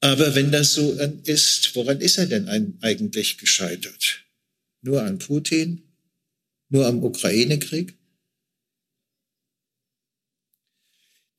Aber 0.00 0.34
wenn 0.34 0.50
das 0.50 0.74
so 0.74 0.98
ist, 1.24 1.76
woran 1.76 2.00
ist 2.00 2.18
er 2.18 2.26
denn 2.26 2.48
eigentlich 2.80 3.38
gescheitert? 3.38 4.24
Nur 4.80 5.04
an 5.04 5.18
Putin? 5.18 5.82
Nur 6.70 6.86
am 6.86 7.04
Ukraine-Krieg? 7.04 7.94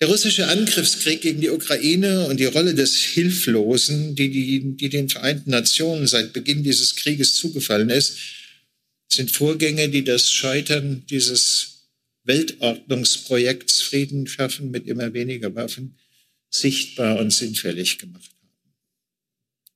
Der 0.04 0.10
russische 0.10 0.50
Angriffskrieg 0.50 1.22
gegen 1.22 1.40
die 1.40 1.50
Ukraine 1.50 2.28
und 2.28 2.38
die 2.38 2.44
Rolle 2.44 2.76
des 2.76 2.98
Hilflosen, 2.98 4.16
die, 4.16 4.30
die, 4.30 4.76
die 4.76 4.90
den 4.90 5.08
Vereinten 5.08 5.52
Nationen 5.52 6.08
seit 6.08 6.34
Beginn 6.34 6.62
dieses 6.62 6.98
Krieges 6.98 7.36
zugefallen 7.36 7.90
ist, 7.90 8.18
sind 9.08 9.32
Vorgänge, 9.32 9.88
die 9.88 10.04
das 10.04 10.30
Scheitern 10.30 11.06
dieses 11.10 11.88
Weltordnungsprojekts 12.26 13.82
Frieden 13.82 14.28
schaffen 14.28 14.72
mit 14.72 14.88
immer 14.88 15.14
weniger 15.14 15.56
Waffen 15.56 15.98
sichtbar 16.50 17.18
und 17.18 17.32
sinnfällig 17.32 17.98
gemacht 17.98 18.30
haben. 18.30 18.50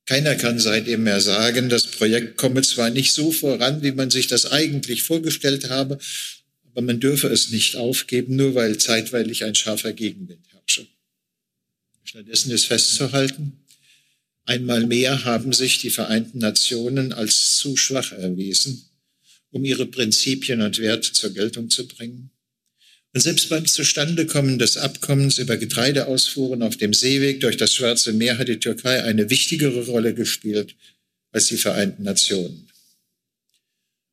Keiner 0.04 0.34
kann 0.34 0.58
seitdem 0.58 1.04
mehr 1.04 1.22
sagen, 1.22 1.70
das 1.70 1.86
Projekt 1.86 2.36
komme 2.36 2.60
zwar 2.60 2.90
nicht 2.90 3.14
so 3.14 3.32
voran, 3.32 3.82
wie 3.82 3.92
man 3.92 4.10
sich 4.10 4.26
das 4.26 4.44
eigentlich 4.44 5.04
vorgestellt 5.04 5.70
habe, 5.70 5.98
aber 6.78 6.86
man 6.86 7.00
dürfe 7.00 7.26
es 7.26 7.50
nicht 7.50 7.74
aufgeben, 7.74 8.36
nur 8.36 8.54
weil 8.54 8.78
zeitweilig 8.78 9.42
ein 9.42 9.56
scharfer 9.56 9.92
Gegenwind 9.92 10.46
herrsche. 10.52 10.86
Stattdessen 12.04 12.52
ist 12.52 12.66
festzuhalten, 12.66 13.64
einmal 14.44 14.86
mehr 14.86 15.24
haben 15.24 15.52
sich 15.52 15.78
die 15.80 15.90
Vereinten 15.90 16.38
Nationen 16.38 17.12
als 17.12 17.56
zu 17.56 17.76
schwach 17.76 18.12
erwiesen, 18.12 18.84
um 19.50 19.64
ihre 19.64 19.86
Prinzipien 19.86 20.60
und 20.60 20.78
Werte 20.78 21.12
zur 21.12 21.30
Geltung 21.30 21.68
zu 21.68 21.88
bringen. 21.88 22.30
Und 23.12 23.22
selbst 23.22 23.48
beim 23.48 23.66
Zustandekommen 23.66 24.60
des 24.60 24.76
Abkommens 24.76 25.38
über 25.38 25.56
Getreideausfuhren 25.56 26.62
auf 26.62 26.76
dem 26.76 26.94
Seeweg 26.94 27.40
durch 27.40 27.56
das 27.56 27.74
Schwarze 27.74 28.12
Meer 28.12 28.38
hat 28.38 28.46
die 28.46 28.60
Türkei 28.60 29.02
eine 29.02 29.30
wichtigere 29.30 29.86
Rolle 29.86 30.14
gespielt 30.14 30.76
als 31.32 31.48
die 31.48 31.56
Vereinten 31.56 32.04
Nationen. 32.04 32.67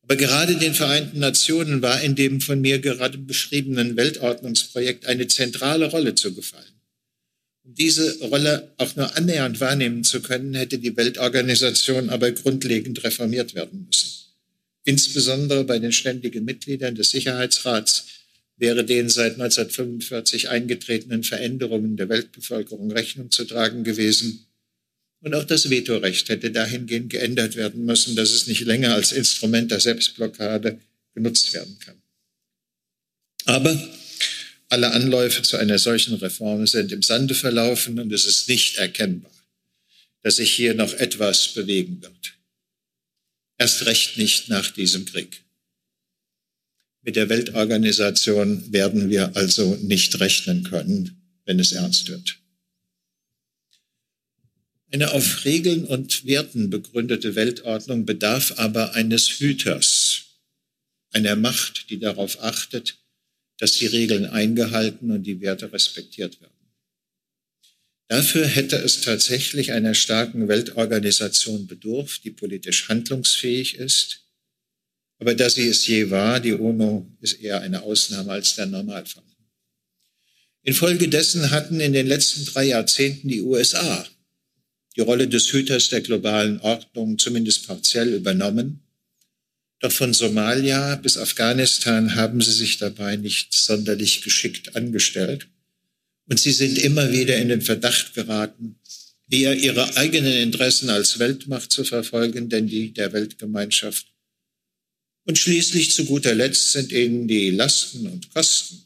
Aber 0.08 0.16
gerade 0.16 0.54
den 0.54 0.72
Vereinten 0.72 1.18
Nationen 1.18 1.82
war 1.82 2.00
in 2.00 2.14
dem 2.14 2.40
von 2.40 2.60
mir 2.60 2.78
gerade 2.78 3.18
beschriebenen 3.18 3.96
Weltordnungsprojekt 3.96 5.06
eine 5.06 5.26
zentrale 5.26 5.90
Rolle 5.90 6.14
zugefallen. 6.14 6.80
Um 7.64 7.74
diese 7.74 8.16
Rolle 8.20 8.72
auch 8.76 8.94
nur 8.94 9.16
annähernd 9.16 9.58
wahrnehmen 9.58 10.04
zu 10.04 10.22
können, 10.22 10.54
hätte 10.54 10.78
die 10.78 10.96
Weltorganisation 10.96 12.08
aber 12.08 12.30
grundlegend 12.30 13.02
reformiert 13.02 13.56
werden 13.56 13.86
müssen. 13.86 14.12
Insbesondere 14.84 15.64
bei 15.64 15.80
den 15.80 15.90
ständigen 15.90 16.44
Mitgliedern 16.44 16.94
des 16.94 17.10
Sicherheitsrats 17.10 18.04
wäre 18.56 18.84
den 18.84 19.08
seit 19.08 19.32
1945 19.32 20.48
eingetretenen 20.48 21.24
Veränderungen 21.24 21.96
der 21.96 22.08
Weltbevölkerung 22.08 22.92
Rechnung 22.92 23.32
zu 23.32 23.44
tragen 23.44 23.82
gewesen 23.82 24.45
und 25.20 25.34
auch 25.34 25.44
das 25.44 25.70
Vetorecht 25.70 26.28
hätte 26.28 26.50
dahingehend 26.50 27.10
geändert 27.10 27.56
werden 27.56 27.84
müssen, 27.84 28.16
dass 28.16 28.30
es 28.30 28.46
nicht 28.46 28.62
länger 28.62 28.94
als 28.94 29.12
Instrument 29.12 29.70
der 29.70 29.80
Selbstblockade 29.80 30.80
genutzt 31.14 31.52
werden 31.54 31.78
kann. 31.78 32.00
Aber 33.46 33.88
alle 34.68 34.90
Anläufe 34.90 35.42
zu 35.42 35.56
einer 35.56 35.78
solchen 35.78 36.14
Reform 36.14 36.66
sind 36.66 36.92
im 36.92 37.02
Sande 37.02 37.34
verlaufen 37.34 37.98
und 37.98 38.12
es 38.12 38.26
ist 38.26 38.48
nicht 38.48 38.76
erkennbar, 38.76 39.32
dass 40.22 40.36
sich 40.36 40.52
hier 40.52 40.74
noch 40.74 40.92
etwas 40.94 41.48
bewegen 41.48 42.02
wird. 42.02 42.34
Erst 43.58 43.86
recht 43.86 44.18
nicht 44.18 44.48
nach 44.48 44.70
diesem 44.70 45.06
Krieg. 45.06 45.44
Mit 47.02 47.16
der 47.16 47.28
Weltorganisation 47.28 48.72
werden 48.72 49.08
wir 49.08 49.36
also 49.36 49.76
nicht 49.76 50.18
rechnen 50.18 50.64
können, 50.64 51.22
wenn 51.44 51.60
es 51.60 51.72
ernst 51.72 52.08
wird. 52.08 52.38
Eine 54.92 55.12
auf 55.12 55.44
Regeln 55.44 55.84
und 55.84 56.24
Werten 56.26 56.70
begründete 56.70 57.34
Weltordnung 57.34 58.06
bedarf 58.06 58.54
aber 58.56 58.94
eines 58.94 59.28
Hüters, 59.40 60.26
einer 61.10 61.34
Macht, 61.34 61.90
die 61.90 61.98
darauf 61.98 62.42
achtet, 62.42 62.98
dass 63.58 63.72
die 63.72 63.86
Regeln 63.86 64.26
eingehalten 64.26 65.10
und 65.10 65.24
die 65.24 65.40
Werte 65.40 65.72
respektiert 65.72 66.40
werden. 66.40 66.52
Dafür 68.08 68.46
hätte 68.46 68.76
es 68.76 69.00
tatsächlich 69.00 69.72
einer 69.72 69.94
starken 69.94 70.46
Weltorganisation 70.46 71.66
bedurft, 71.66 72.22
die 72.22 72.30
politisch 72.30 72.88
handlungsfähig 72.88 73.76
ist. 73.76 74.20
Aber 75.18 75.34
da 75.34 75.50
sie 75.50 75.66
es 75.66 75.86
je 75.86 76.10
war, 76.10 76.38
die 76.38 76.52
UNO 76.52 77.10
ist 77.20 77.40
eher 77.40 77.62
eine 77.62 77.82
Ausnahme 77.82 78.32
als 78.32 78.54
der 78.54 78.66
Normalfall. 78.66 79.24
Infolgedessen 80.62 81.50
hatten 81.50 81.80
in 81.80 81.92
den 81.92 82.06
letzten 82.06 82.44
drei 82.44 82.64
Jahrzehnten 82.64 83.28
die 83.28 83.40
USA 83.40 84.06
die 84.96 85.02
Rolle 85.02 85.28
des 85.28 85.52
Hüters 85.52 85.90
der 85.90 86.00
globalen 86.00 86.58
Ordnung 86.60 87.18
zumindest 87.18 87.66
partiell 87.66 88.14
übernommen. 88.14 88.80
Doch 89.80 89.92
von 89.92 90.14
Somalia 90.14 90.96
bis 90.96 91.18
Afghanistan 91.18 92.14
haben 92.14 92.40
sie 92.40 92.52
sich 92.52 92.78
dabei 92.78 93.16
nicht 93.16 93.52
sonderlich 93.52 94.22
geschickt 94.22 94.74
angestellt. 94.74 95.48
Und 96.28 96.40
sie 96.40 96.52
sind 96.52 96.78
immer 96.78 97.12
wieder 97.12 97.36
in 97.36 97.48
den 97.48 97.60
Verdacht 97.60 98.14
geraten, 98.14 98.80
eher 99.30 99.54
ihre 99.54 99.96
eigenen 99.96 100.32
Interessen 100.32 100.88
als 100.88 101.18
Weltmacht 101.18 101.70
zu 101.70 101.84
verfolgen, 101.84 102.48
denn 102.48 102.66
die 102.66 102.92
der 102.92 103.12
Weltgemeinschaft. 103.12 104.06
Und 105.24 105.38
schließlich 105.38 105.92
zu 105.92 106.06
guter 106.06 106.34
Letzt 106.34 106.72
sind 106.72 106.90
ihnen 106.92 107.28
die 107.28 107.50
Lasten 107.50 108.06
und 108.06 108.32
Kosten 108.32 108.85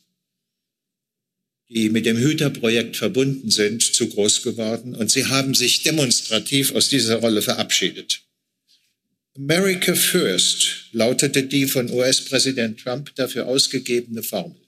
die 1.71 1.89
mit 1.89 2.05
dem 2.05 2.17
Hüterprojekt 2.17 2.97
verbunden 2.97 3.51
sind, 3.51 3.83
zu 3.83 4.09
groß 4.09 4.43
geworden 4.43 4.95
und 4.97 5.11
sie 5.11 5.27
haben 5.27 5.55
sich 5.55 5.83
demonstrativ 5.83 6.75
aus 6.75 6.89
dieser 6.89 7.17
Rolle 7.17 7.43
verabschiedet. 7.43 8.23
America 9.37 9.95
First 9.95 10.89
lautete 10.91 11.45
die 11.45 11.67
von 11.67 11.89
US-Präsident 11.89 12.81
Trump 12.81 13.15
dafür 13.15 13.47
ausgegebene 13.47 14.25
Formel. 14.25 14.61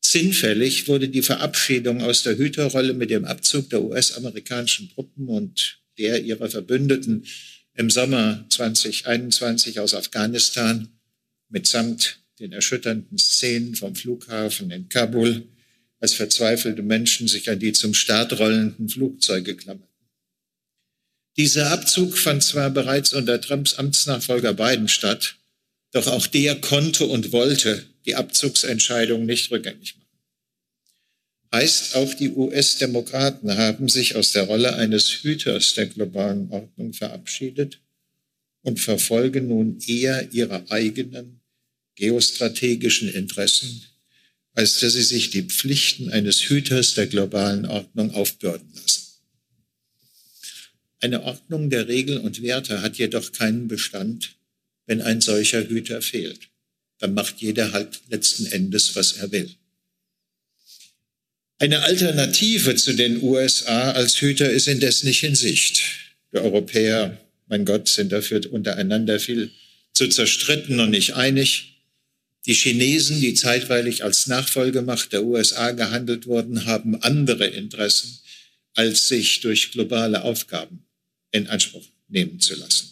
Sinnfällig 0.00 0.88
wurde 0.88 1.10
die 1.10 1.22
Verabschiedung 1.22 2.02
aus 2.02 2.22
der 2.22 2.38
Hüterrolle 2.38 2.94
mit 2.94 3.10
dem 3.10 3.26
Abzug 3.26 3.68
der 3.68 3.82
US-amerikanischen 3.82 4.90
Truppen 4.90 5.28
und 5.28 5.78
der 5.98 6.22
ihrer 6.22 6.48
Verbündeten 6.48 7.26
im 7.74 7.90
Sommer 7.90 8.46
2021 8.48 9.78
aus 9.78 9.94
Afghanistan 9.94 10.88
mitsamt 11.50 12.18
den 12.40 12.52
erschütternden 12.52 13.18
Szenen 13.18 13.74
vom 13.74 13.94
Flughafen 13.94 14.70
in 14.70 14.88
Kabul 14.88 15.46
als 16.02 16.14
verzweifelte 16.14 16.82
Menschen 16.82 17.28
sich 17.28 17.48
an 17.48 17.60
die 17.60 17.72
zum 17.72 17.94
Start 17.94 18.36
rollenden 18.40 18.88
Flugzeuge 18.88 19.54
klammerten. 19.56 19.86
Dieser 21.36 21.70
Abzug 21.70 22.18
fand 22.18 22.42
zwar 22.42 22.70
bereits 22.70 23.12
unter 23.12 23.40
Trumps 23.40 23.74
Amtsnachfolger 23.74 24.52
Biden 24.52 24.88
statt, 24.88 25.36
doch 25.92 26.08
auch 26.08 26.26
der 26.26 26.60
konnte 26.60 27.06
und 27.06 27.30
wollte 27.30 27.86
die 28.04 28.16
Abzugsentscheidung 28.16 29.24
nicht 29.24 29.52
rückgängig 29.52 29.94
machen. 29.96 30.08
Heißt, 31.54 31.94
auch 31.94 32.12
die 32.14 32.30
US-Demokraten 32.30 33.56
haben 33.56 33.88
sich 33.88 34.16
aus 34.16 34.32
der 34.32 34.44
Rolle 34.44 34.74
eines 34.74 35.08
Hüters 35.22 35.74
der 35.74 35.86
globalen 35.86 36.50
Ordnung 36.50 36.94
verabschiedet 36.94 37.78
und 38.62 38.80
verfolgen 38.80 39.46
nun 39.48 39.78
eher 39.86 40.32
ihre 40.32 40.68
eigenen 40.70 41.42
geostrategischen 41.94 43.08
Interessen 43.08 43.86
als 44.54 44.80
dass 44.80 44.92
sie 44.92 45.02
sich 45.02 45.30
die 45.30 45.42
Pflichten 45.42 46.10
eines 46.10 46.48
Hüters 46.48 46.94
der 46.94 47.06
globalen 47.06 47.66
Ordnung 47.66 48.12
aufbürden 48.12 48.68
lassen. 48.74 49.02
Eine 51.00 51.22
Ordnung 51.22 51.70
der 51.70 51.88
Regeln 51.88 52.20
und 52.20 52.42
Werte 52.42 52.82
hat 52.82 52.96
jedoch 52.96 53.32
keinen 53.32 53.66
Bestand, 53.66 54.36
wenn 54.86 55.00
ein 55.00 55.20
solcher 55.20 55.68
Hüter 55.68 56.02
fehlt. 56.02 56.48
Dann 56.98 57.14
macht 57.14 57.40
jeder 57.40 57.72
halt 57.72 58.00
letzten 58.08 58.46
Endes, 58.46 58.94
was 58.94 59.12
er 59.12 59.32
will. 59.32 59.50
Eine 61.58 61.82
Alternative 61.82 62.74
zu 62.74 62.92
den 62.94 63.22
USA 63.22 63.92
als 63.92 64.20
Hüter 64.20 64.50
ist 64.50 64.68
indes 64.68 65.04
nicht 65.04 65.22
in 65.22 65.34
Sicht. 65.34 65.82
Die 66.32 66.38
Europäer, 66.38 67.18
mein 67.46 67.64
Gott, 67.64 67.88
sind 67.88 68.12
dafür 68.12 68.40
untereinander 68.52 69.18
viel 69.18 69.50
zu 69.92 70.08
zerstritten 70.08 70.80
und 70.80 70.90
nicht 70.90 71.14
einig. 71.14 71.71
Die 72.46 72.54
Chinesen, 72.54 73.20
die 73.20 73.34
zeitweilig 73.34 74.02
als 74.02 74.26
Nachfolgemacht 74.26 75.12
der 75.12 75.22
USA 75.24 75.70
gehandelt 75.70 76.26
wurden, 76.26 76.64
haben 76.64 77.00
andere 77.02 77.46
Interessen, 77.46 78.18
als 78.74 79.08
sich 79.08 79.40
durch 79.40 79.70
globale 79.70 80.22
Aufgaben 80.22 80.84
in 81.30 81.46
Anspruch 81.46 81.86
nehmen 82.08 82.40
zu 82.40 82.54
lassen. 82.56 82.90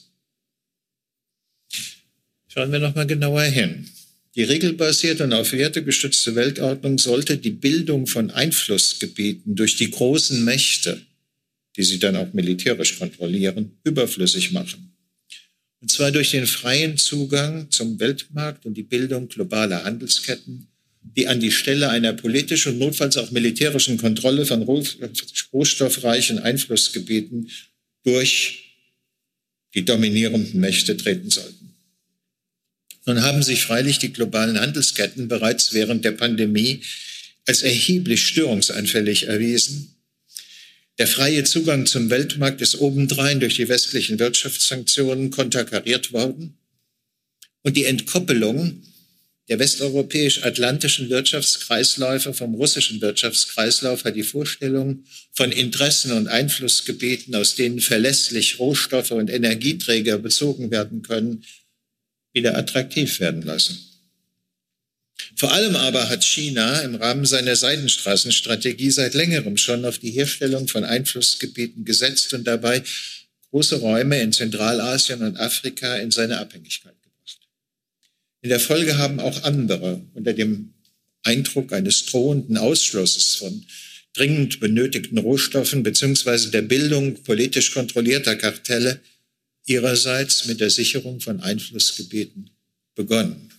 Schauen 2.49 2.73
wir 2.73 2.79
noch 2.79 2.95
mal 2.95 3.07
genauer 3.07 3.43
hin. 3.43 3.89
Die 4.37 4.45
regelbasierte 4.45 5.25
und 5.25 5.33
auf 5.33 5.53
Werte 5.53 5.83
gestützte 5.83 6.37
Weltordnung 6.37 6.99
sollte 6.99 7.37
die 7.37 7.51
Bildung 7.51 8.07
von 8.07 8.31
Einflussgebieten 8.31 9.57
durch 9.57 9.77
die 9.77 9.91
großen 9.91 10.45
Mächte, 10.45 11.05
die 11.77 11.83
sie 11.83 11.99
dann 11.99 12.17
auch 12.17 12.33
militärisch 12.33 12.99
kontrollieren, 12.99 13.79
überflüssig 13.83 14.53
machen. 14.53 14.89
Und 15.81 15.90
zwar 15.90 16.12
durch 16.12 16.31
den 16.31 16.47
freien 16.47 16.99
Zugang 16.99 17.71
zum 17.71 17.99
Weltmarkt 17.99 18.66
und 18.66 18.75
die 18.75 18.83
Bildung 18.83 19.29
globaler 19.29 19.85
Handelsketten, 19.85 20.69
die 21.03 21.27
an 21.27 21.40
die 21.40 21.53
Stelle 21.53 21.88
einer 21.88 22.12
politischen 22.12 22.75
und 22.75 22.79
notfalls 22.79 23.16
auch 23.16 23.31
militärischen 23.31 23.97
Kontrolle 23.97 24.45
von 24.45 24.62
rohstoffreichen 24.62 26.38
Einflussgebieten 26.38 27.51
durch 28.05 28.77
die 29.75 29.85
dominierenden 29.85 30.61
Mächte 30.61 30.97
treten 30.97 31.31
sollten. 31.31 31.75
Nun 33.07 33.23
haben 33.23 33.43
sich 33.43 33.62
freilich 33.62 33.99
die 33.99 34.12
globalen 34.12 34.61
Handelsketten 34.61 35.29
bereits 35.29 35.73
während 35.73 36.05
der 36.05 36.12
Pandemie 36.12 36.83
als 37.47 37.62
erheblich 37.62 38.27
störungsanfällig 38.27 39.27
erwiesen. 39.27 39.97
Der 41.01 41.07
freie 41.07 41.45
Zugang 41.45 41.87
zum 41.87 42.11
Weltmarkt 42.11 42.61
ist 42.61 42.79
obendrein 42.79 43.41
durch 43.41 43.57
die 43.57 43.71
westlichen 43.71 44.19
Wirtschaftssanktionen 44.19 45.31
konterkariert 45.31 46.13
worden. 46.13 46.59
Und 47.63 47.79
die 47.79 47.87
Entkoppelung 47.87 48.83
der 49.49 49.59
westeuropäisch-atlantischen 49.59 51.09
Wirtschaftskreisläufe 51.09 52.35
vom 52.35 52.55
russischen 52.55 53.01
Wirtschaftskreislauf 53.01 54.05
hat 54.05 54.15
die 54.15 54.25
Vorstellung 54.25 55.05
von 55.33 55.53
Interessen 55.53 56.13
und 56.13 56.29
Einflussgebieten, 56.29 57.35
aus 57.35 57.55
denen 57.55 57.81
verlässlich 57.81 58.59
Rohstoffe 58.59 59.13
und 59.13 59.31
Energieträger 59.31 60.19
bezogen 60.19 60.71
werden 60.71 61.01
können, 61.01 61.47
wieder 62.35 62.59
attraktiv 62.59 63.21
werden 63.21 63.41
lassen. 63.41 63.89
Vor 65.37 65.53
allem 65.53 65.77
aber 65.77 66.09
hat 66.09 66.25
China 66.25 66.81
im 66.81 66.95
Rahmen 66.95 67.25
seiner 67.25 67.57
Seidenstraßenstrategie 67.57 68.91
seit 68.91 69.15
längerem 69.15 69.57
schon 69.57 69.85
auf 69.85 69.99
die 69.99 70.11
Herstellung 70.11 70.69
von 70.69 70.85
Einflussgebieten 70.85 71.85
gesetzt 71.85 72.33
und 72.35 72.45
dabei 72.45 72.83
große 73.51 73.77
Räume 73.77 74.21
in 74.21 74.33
Zentralasien 74.33 75.23
und 75.23 75.39
Afrika 75.39 75.97
in 75.97 76.11
seine 76.11 76.39
Abhängigkeit 76.39 76.95
gebracht. 77.03 77.41
In 78.43 78.51
der 78.51 78.61
Folge 78.61 78.99
haben 78.99 79.21
auch 79.21 79.43
andere 79.43 80.03
unter 80.15 80.33
dem 80.33 80.75
Eindruck 81.23 81.73
eines 81.73 82.07
drohenden 82.07 82.57
Ausschlusses 82.57 83.37
von 83.37 83.65
dringend 84.15 84.61
benötigten 84.61 85.19
Rohstoffen 85.19 85.83
beziehungsweise 85.83 86.51
der 86.51 86.63
Bildung 86.63 87.23
politisch 87.23 87.73
kontrollierter 87.73 88.37
Kartelle 88.37 89.01
ihrerseits 89.67 90.47
mit 90.47 90.61
der 90.61 90.71
Sicherung 90.71 91.21
von 91.21 91.41
Einflussgebieten 91.41 92.51
begonnen. 92.95 93.50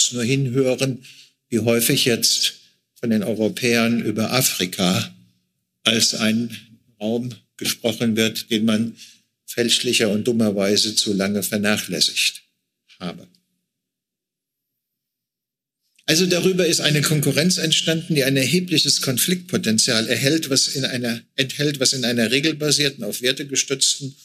Muss 0.00 0.12
nur 0.12 0.24
hinhören, 0.24 1.04
wie 1.50 1.58
häufig 1.58 2.06
jetzt 2.06 2.54
von 2.94 3.10
den 3.10 3.22
Europäern 3.22 4.00
über 4.02 4.32
Afrika 4.32 5.14
als 5.82 6.14
ein 6.14 6.56
Raum 6.98 7.34
gesprochen 7.58 8.16
wird, 8.16 8.50
den 8.50 8.64
man 8.64 8.96
fälschlicher 9.44 10.08
und 10.08 10.24
dummerweise 10.24 10.94
zu 10.94 11.12
lange 11.12 11.42
vernachlässigt 11.42 12.44
habe. 12.98 13.28
Also 16.06 16.24
darüber 16.24 16.64
ist 16.64 16.80
eine 16.80 17.02
Konkurrenz 17.02 17.58
entstanden, 17.58 18.14
die 18.14 18.24
ein 18.24 18.38
erhebliches 18.38 19.02
Konfliktpotenzial 19.02 20.08
erhält, 20.08 20.48
was 20.48 20.68
in 20.68 20.86
einer, 20.86 21.20
enthält, 21.36 21.78
was 21.78 21.92
in 21.92 22.06
einer 22.06 22.30
regelbasierten, 22.30 23.04
auf 23.04 23.20
Werte 23.20 23.46
gestützten 23.46 24.16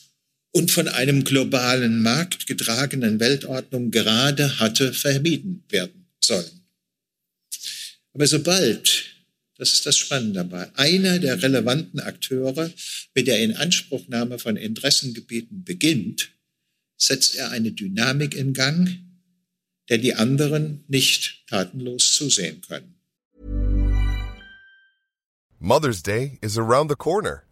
und 0.55 0.71
von 0.71 0.87
einem 0.87 1.25
globalen 1.25 2.01
Markt 2.01 2.47
getragenen 2.47 3.19
Weltordnung 3.19 3.91
gerade 3.91 4.57
hatte 4.57 4.93
vermieden 4.93 5.65
werden 5.67 6.07
sollen. 6.21 6.61
Aber 8.13 8.25
sobald, 8.25 9.03
das 9.57 9.73
ist 9.73 9.85
das 9.85 9.97
Spannende 9.97 10.35
dabei, 10.35 10.73
einer 10.75 11.19
der 11.19 11.43
relevanten 11.43 11.99
Akteure 11.99 12.71
mit 13.13 13.27
der 13.27 13.43
Inanspruchnahme 13.43 14.39
von 14.39 14.55
Interessengebieten 14.55 15.65
beginnt, 15.65 16.31
setzt 16.95 17.35
er 17.35 17.51
eine 17.51 17.73
Dynamik 17.73 18.33
in 18.33 18.53
Gang, 18.53 18.97
der 19.89 19.97
die 19.97 20.13
anderen 20.13 20.85
nicht 20.87 21.43
tatenlos 21.47 22.15
zusehen 22.15 22.61
können. 22.61 22.95
Mother's 25.59 26.01
Day 26.01 26.37
is 26.41 26.57
around 26.57 26.89
the 26.89 26.95
corner. 26.95 27.44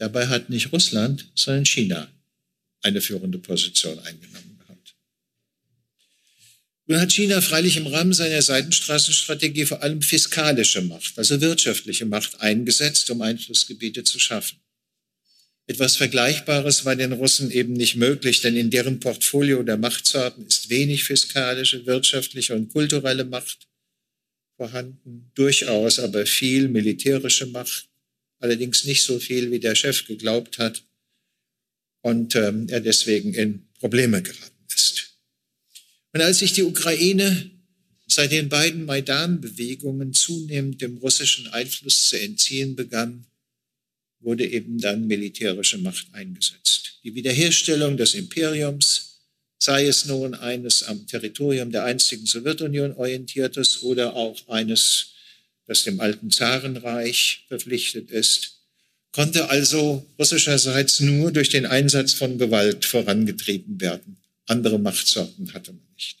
Dabei 0.00 0.26
hat 0.28 0.48
nicht 0.48 0.72
Russland, 0.72 1.30
sondern 1.34 1.66
China 1.66 2.10
eine 2.80 3.00
führende 3.00 3.38
Position 3.38 3.98
eingenommen. 3.98 4.50
Nun 6.86 7.00
hat 7.00 7.12
China 7.12 7.40
freilich 7.40 7.76
im 7.76 7.86
Rahmen 7.86 8.12
seiner 8.12 8.42
Seidenstraßenstrategie 8.42 9.64
vor 9.64 9.80
allem 9.80 10.02
fiskalische 10.02 10.82
Macht, 10.82 11.16
also 11.18 11.40
wirtschaftliche 11.40 12.04
Macht 12.04 12.40
eingesetzt, 12.40 13.08
um 13.10 13.20
Einflussgebiete 13.22 14.02
zu 14.02 14.18
schaffen. 14.18 14.58
Etwas 15.68 15.94
Vergleichbares 15.96 16.84
war 16.84 16.96
den 16.96 17.12
Russen 17.12 17.52
eben 17.52 17.74
nicht 17.74 17.94
möglich, 17.94 18.40
denn 18.40 18.56
in 18.56 18.70
deren 18.70 18.98
Portfolio 18.98 19.62
der 19.62 19.76
Machtsorten 19.76 20.44
ist 20.46 20.70
wenig 20.70 21.04
fiskalische, 21.04 21.86
wirtschaftliche 21.86 22.56
und 22.56 22.72
kulturelle 22.72 23.24
Macht 23.24 23.68
vorhanden, 24.56 25.30
durchaus 25.36 26.00
aber 26.00 26.26
viel 26.26 26.68
militärische 26.68 27.46
Macht, 27.46 27.89
allerdings 28.40 28.84
nicht 28.84 29.02
so 29.02 29.18
viel, 29.18 29.50
wie 29.50 29.60
der 29.60 29.74
Chef 29.74 30.06
geglaubt 30.06 30.58
hat 30.58 30.82
und 32.02 32.34
ähm, 32.34 32.68
er 32.68 32.80
deswegen 32.80 33.34
in 33.34 33.68
Probleme 33.78 34.22
geraten 34.22 34.66
ist. 34.74 35.18
Und 36.12 36.20
als 36.20 36.40
sich 36.40 36.52
die 36.52 36.64
Ukraine 36.64 37.50
seit 38.06 38.32
den 38.32 38.48
beiden 38.48 38.86
Maidan-Bewegungen 38.86 40.12
zunehmend 40.12 40.80
dem 40.82 40.96
russischen 40.98 41.46
Einfluss 41.48 42.08
zu 42.08 42.20
entziehen 42.20 42.74
begann, 42.74 43.26
wurde 44.18 44.46
eben 44.46 44.78
dann 44.78 45.06
militärische 45.06 45.78
Macht 45.78 46.08
eingesetzt. 46.12 46.98
Die 47.04 47.14
Wiederherstellung 47.14 47.96
des 47.96 48.14
Imperiums, 48.14 49.20
sei 49.58 49.86
es 49.86 50.06
nun 50.06 50.34
eines 50.34 50.82
am 50.82 51.06
Territorium 51.06 51.70
der 51.70 51.84
einstigen 51.84 52.26
Sowjetunion 52.26 52.92
orientiertes 52.94 53.82
oder 53.82 54.14
auch 54.16 54.48
eines, 54.48 55.14
das 55.70 55.84
dem 55.84 56.00
alten 56.00 56.32
Zarenreich 56.32 57.44
verpflichtet 57.46 58.10
ist, 58.10 58.58
konnte 59.12 59.50
also 59.50 60.04
russischerseits 60.18 60.98
nur 60.98 61.30
durch 61.30 61.48
den 61.48 61.64
Einsatz 61.64 62.12
von 62.12 62.38
Gewalt 62.38 62.84
vorangetrieben 62.84 63.80
werden. 63.80 64.16
Andere 64.46 64.80
Machtsorten 64.80 65.54
hatte 65.54 65.72
man 65.72 65.86
nicht. 65.94 66.18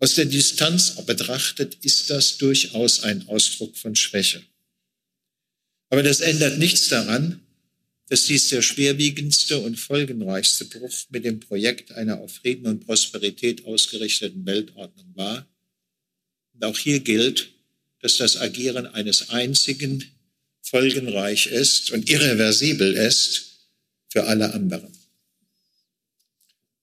Aus 0.00 0.16
der 0.16 0.24
Distanz 0.24 0.96
betrachtet 1.06 1.76
ist 1.82 2.10
das 2.10 2.36
durchaus 2.38 3.04
ein 3.04 3.28
Ausdruck 3.28 3.76
von 3.76 3.94
Schwäche. 3.94 4.42
Aber 5.88 6.02
das 6.02 6.18
ändert 6.18 6.58
nichts 6.58 6.88
daran, 6.88 7.40
dass 8.08 8.24
dies 8.24 8.48
der 8.48 8.62
schwerwiegendste 8.62 9.60
und 9.60 9.76
folgenreichste 9.76 10.64
Bruch 10.64 11.04
mit 11.10 11.24
dem 11.24 11.38
Projekt 11.38 11.92
einer 11.92 12.18
auf 12.18 12.32
Frieden 12.32 12.66
und 12.66 12.84
Prosperität 12.84 13.64
ausgerichteten 13.66 14.44
Weltordnung 14.46 15.12
war. 15.14 15.46
Und 16.54 16.64
auch 16.64 16.76
hier 16.76 16.98
gilt, 16.98 17.52
dass 18.00 18.16
das 18.16 18.36
Agieren 18.36 18.86
eines 18.86 19.30
einzigen 19.30 20.04
folgenreich 20.62 21.46
ist 21.46 21.90
und 21.90 22.08
irreversibel 22.08 22.94
ist 22.94 23.68
für 24.08 24.24
alle 24.24 24.52
anderen. 24.54 24.92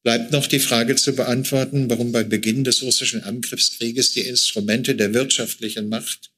Bleibt 0.04 0.32
noch 0.32 0.48
die 0.48 0.60
Frage 0.60 0.96
zu 0.96 1.14
beantworten, 1.14 1.90
warum 1.90 2.12
bei 2.12 2.24
Beginn 2.24 2.64
des 2.64 2.82
russischen 2.82 3.24
Angriffskrieges 3.24 4.14
die 4.14 4.22
Instrumente 4.22 4.96
der 4.96 5.14
wirtschaftlichen 5.14 5.90
Macht, 5.90 6.32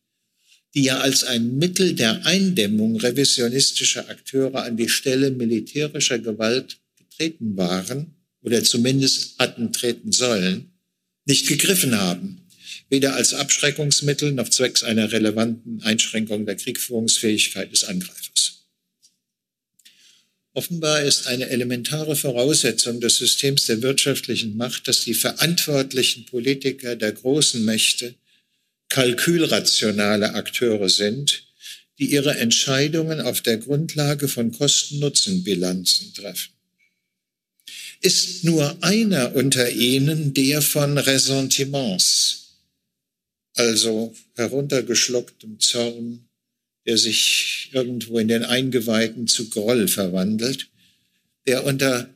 die 0.73 0.83
ja 0.83 0.99
als 0.99 1.23
ein 1.23 1.57
Mittel 1.57 1.93
der 1.93 2.25
Eindämmung 2.25 2.95
revisionistischer 2.97 4.09
Akteure 4.09 4.63
an 4.63 4.77
die 4.77 4.89
Stelle 4.89 5.31
militärischer 5.31 6.19
Gewalt 6.19 6.77
getreten 6.97 7.57
waren 7.57 8.15
oder 8.41 8.63
zumindest 8.63 9.37
hatten 9.37 9.73
treten 9.73 10.11
sollen, 10.11 10.71
nicht 11.25 11.47
gegriffen 11.47 11.95
haben, 11.99 12.41
weder 12.89 13.15
als 13.15 13.33
Abschreckungsmittel 13.33 14.31
noch 14.31 14.49
zwecks 14.49 14.83
einer 14.83 15.11
relevanten 15.11 15.81
Einschränkung 15.83 16.45
der 16.45 16.55
Kriegführungsfähigkeit 16.55 17.71
des 17.71 17.83
Angreifers. 17.83 18.29
Offenbar 20.53 21.03
ist 21.03 21.27
eine 21.27 21.49
elementare 21.49 22.15
Voraussetzung 22.15 22.99
des 22.99 23.17
Systems 23.17 23.67
der 23.67 23.81
wirtschaftlichen 23.81 24.57
Macht, 24.57 24.87
dass 24.87 25.03
die 25.03 25.13
verantwortlichen 25.13 26.25
Politiker 26.25 26.95
der 26.95 27.11
großen 27.11 27.63
Mächte 27.63 28.15
kalkülrationale 28.89 30.33
Akteure 30.33 30.89
sind, 30.89 31.43
die 31.99 32.11
ihre 32.11 32.35
Entscheidungen 32.37 33.21
auf 33.21 33.41
der 33.41 33.57
Grundlage 33.57 34.27
von 34.27 34.51
Kosten-Nutzen-Bilanzen 34.51 36.13
treffen. 36.15 36.51
Ist 38.01 38.43
nur 38.43 38.77
einer 38.81 39.35
unter 39.35 39.69
ihnen 39.69 40.33
der 40.33 40.61
von 40.61 40.97
Ressentiments, 40.97 42.38
also 43.59 44.15
heruntergeschlucktem 44.35 45.59
Zorn, 45.59 46.27
der 46.85 46.97
sich 46.97 47.69
irgendwo 47.73 48.17
in 48.19 48.29
den 48.29 48.43
Eingeweihten 48.43 49.27
zu 49.27 49.49
Groll 49.49 49.87
verwandelt, 49.87 50.69
der 51.45 51.65
unter 51.65 52.09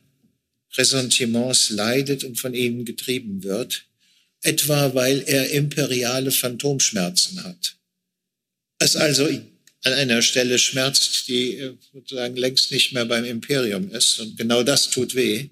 Ressentiments 0.76 1.70
leidet 1.70 2.24
und 2.24 2.40
von 2.40 2.54
ihnen 2.54 2.84
getrieben 2.84 3.44
wird, 3.44 3.86
etwa 4.42 4.94
weil 4.94 5.22
er 5.26 5.50
imperiale 5.50 6.30
Phantomschmerzen 6.30 7.44
hat. 7.44 7.76
Es 8.78 8.96
also 8.96 9.26
an 9.26 9.92
einer 9.92 10.22
Stelle 10.22 10.58
schmerzt, 10.58 11.28
die 11.28 11.58
äh, 11.58 11.74
sozusagen 11.92 12.36
längst 12.36 12.72
nicht 12.72 12.92
mehr 12.92 13.04
beim 13.04 13.24
Imperium 13.24 13.90
ist. 13.90 14.18
Und 14.18 14.36
genau 14.36 14.62
das 14.62 14.90
tut 14.90 15.14
weh. 15.14 15.50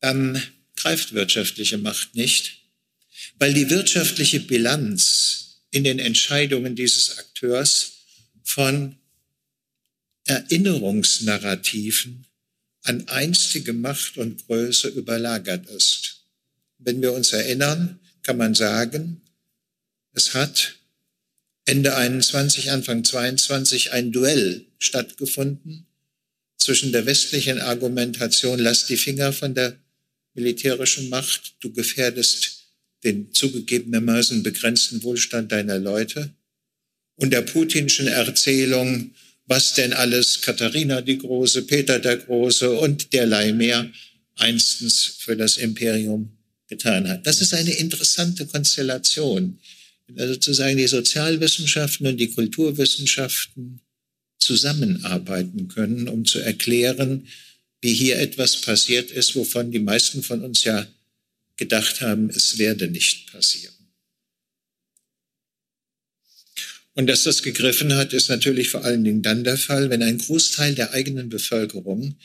Dann 0.00 0.40
greift 0.76 1.12
wirtschaftliche 1.12 1.76
Macht 1.76 2.14
nicht, 2.14 2.59
weil 3.40 3.54
die 3.54 3.70
wirtschaftliche 3.70 4.38
Bilanz 4.38 5.62
in 5.70 5.82
den 5.82 5.98
Entscheidungen 5.98 6.76
dieses 6.76 7.18
Akteurs 7.18 7.92
von 8.44 8.96
Erinnerungsnarrativen 10.26 12.26
an 12.82 13.08
einstige 13.08 13.72
Macht 13.72 14.18
und 14.18 14.46
Größe 14.46 14.88
überlagert 14.88 15.66
ist. 15.70 16.26
Wenn 16.78 17.00
wir 17.00 17.14
uns 17.14 17.32
erinnern, 17.32 17.98
kann 18.22 18.36
man 18.36 18.54
sagen, 18.54 19.22
es 20.12 20.34
hat 20.34 20.74
Ende 21.64 21.96
21, 21.96 22.70
Anfang 22.70 23.04
22 23.04 23.92
ein 23.92 24.12
Duell 24.12 24.66
stattgefunden 24.78 25.86
zwischen 26.58 26.92
der 26.92 27.06
westlichen 27.06 27.58
Argumentation, 27.58 28.58
lass 28.58 28.84
die 28.84 28.98
Finger 28.98 29.32
von 29.32 29.54
der 29.54 29.78
militärischen 30.34 31.08
Macht, 31.08 31.54
du 31.60 31.72
gefährdest 31.72 32.59
den 33.04 33.32
zugegebenermaßen 33.32 34.42
begrenzten 34.42 35.02
Wohlstand 35.02 35.52
deiner 35.52 35.78
Leute, 35.78 36.30
und 37.20 37.32
der 37.32 37.42
putinschen 37.42 38.06
Erzählung, 38.06 39.10
was 39.46 39.74
denn 39.74 39.92
alles 39.92 40.40
Katharina 40.40 41.02
die 41.02 41.18
Große, 41.18 41.62
Peter 41.62 41.98
der 41.98 42.16
Große 42.16 42.70
und 42.70 43.12
derlei 43.12 43.52
mehr 43.52 43.90
einstens 44.36 45.04
für 45.18 45.36
das 45.36 45.58
Imperium 45.58 46.30
getan 46.68 47.08
hat. 47.08 47.26
Das 47.26 47.42
ist 47.42 47.52
eine 47.52 47.72
interessante 47.72 48.46
Konstellation, 48.46 49.58
also 50.16 50.34
sozusagen 50.34 50.78
die 50.78 50.86
Sozialwissenschaften 50.86 52.06
und 52.06 52.16
die 52.16 52.30
Kulturwissenschaften 52.30 53.80
zusammenarbeiten 54.38 55.68
können, 55.68 56.08
um 56.08 56.24
zu 56.24 56.38
erklären, 56.38 57.26
wie 57.82 57.92
hier 57.92 58.18
etwas 58.18 58.60
passiert 58.60 59.10
ist, 59.10 59.36
wovon 59.36 59.70
die 59.70 59.78
meisten 59.78 60.22
von 60.22 60.42
uns 60.42 60.64
ja 60.64 60.86
gedacht 61.60 62.00
haben, 62.00 62.30
es 62.30 62.58
werde 62.58 62.88
nicht 62.88 63.30
passieren. 63.30 63.74
Und 66.94 67.06
dass 67.06 67.22
das 67.22 67.42
gegriffen 67.42 67.94
hat, 67.94 68.12
ist 68.12 68.28
natürlich 68.28 68.70
vor 68.70 68.84
allen 68.84 69.04
Dingen 69.04 69.22
dann 69.22 69.44
der 69.44 69.58
Fall, 69.58 69.90
wenn 69.90 70.02
ein 70.02 70.18
Großteil 70.18 70.74
der 70.74 70.92
eigenen 70.92 71.28
Bevölkerung 71.28 72.16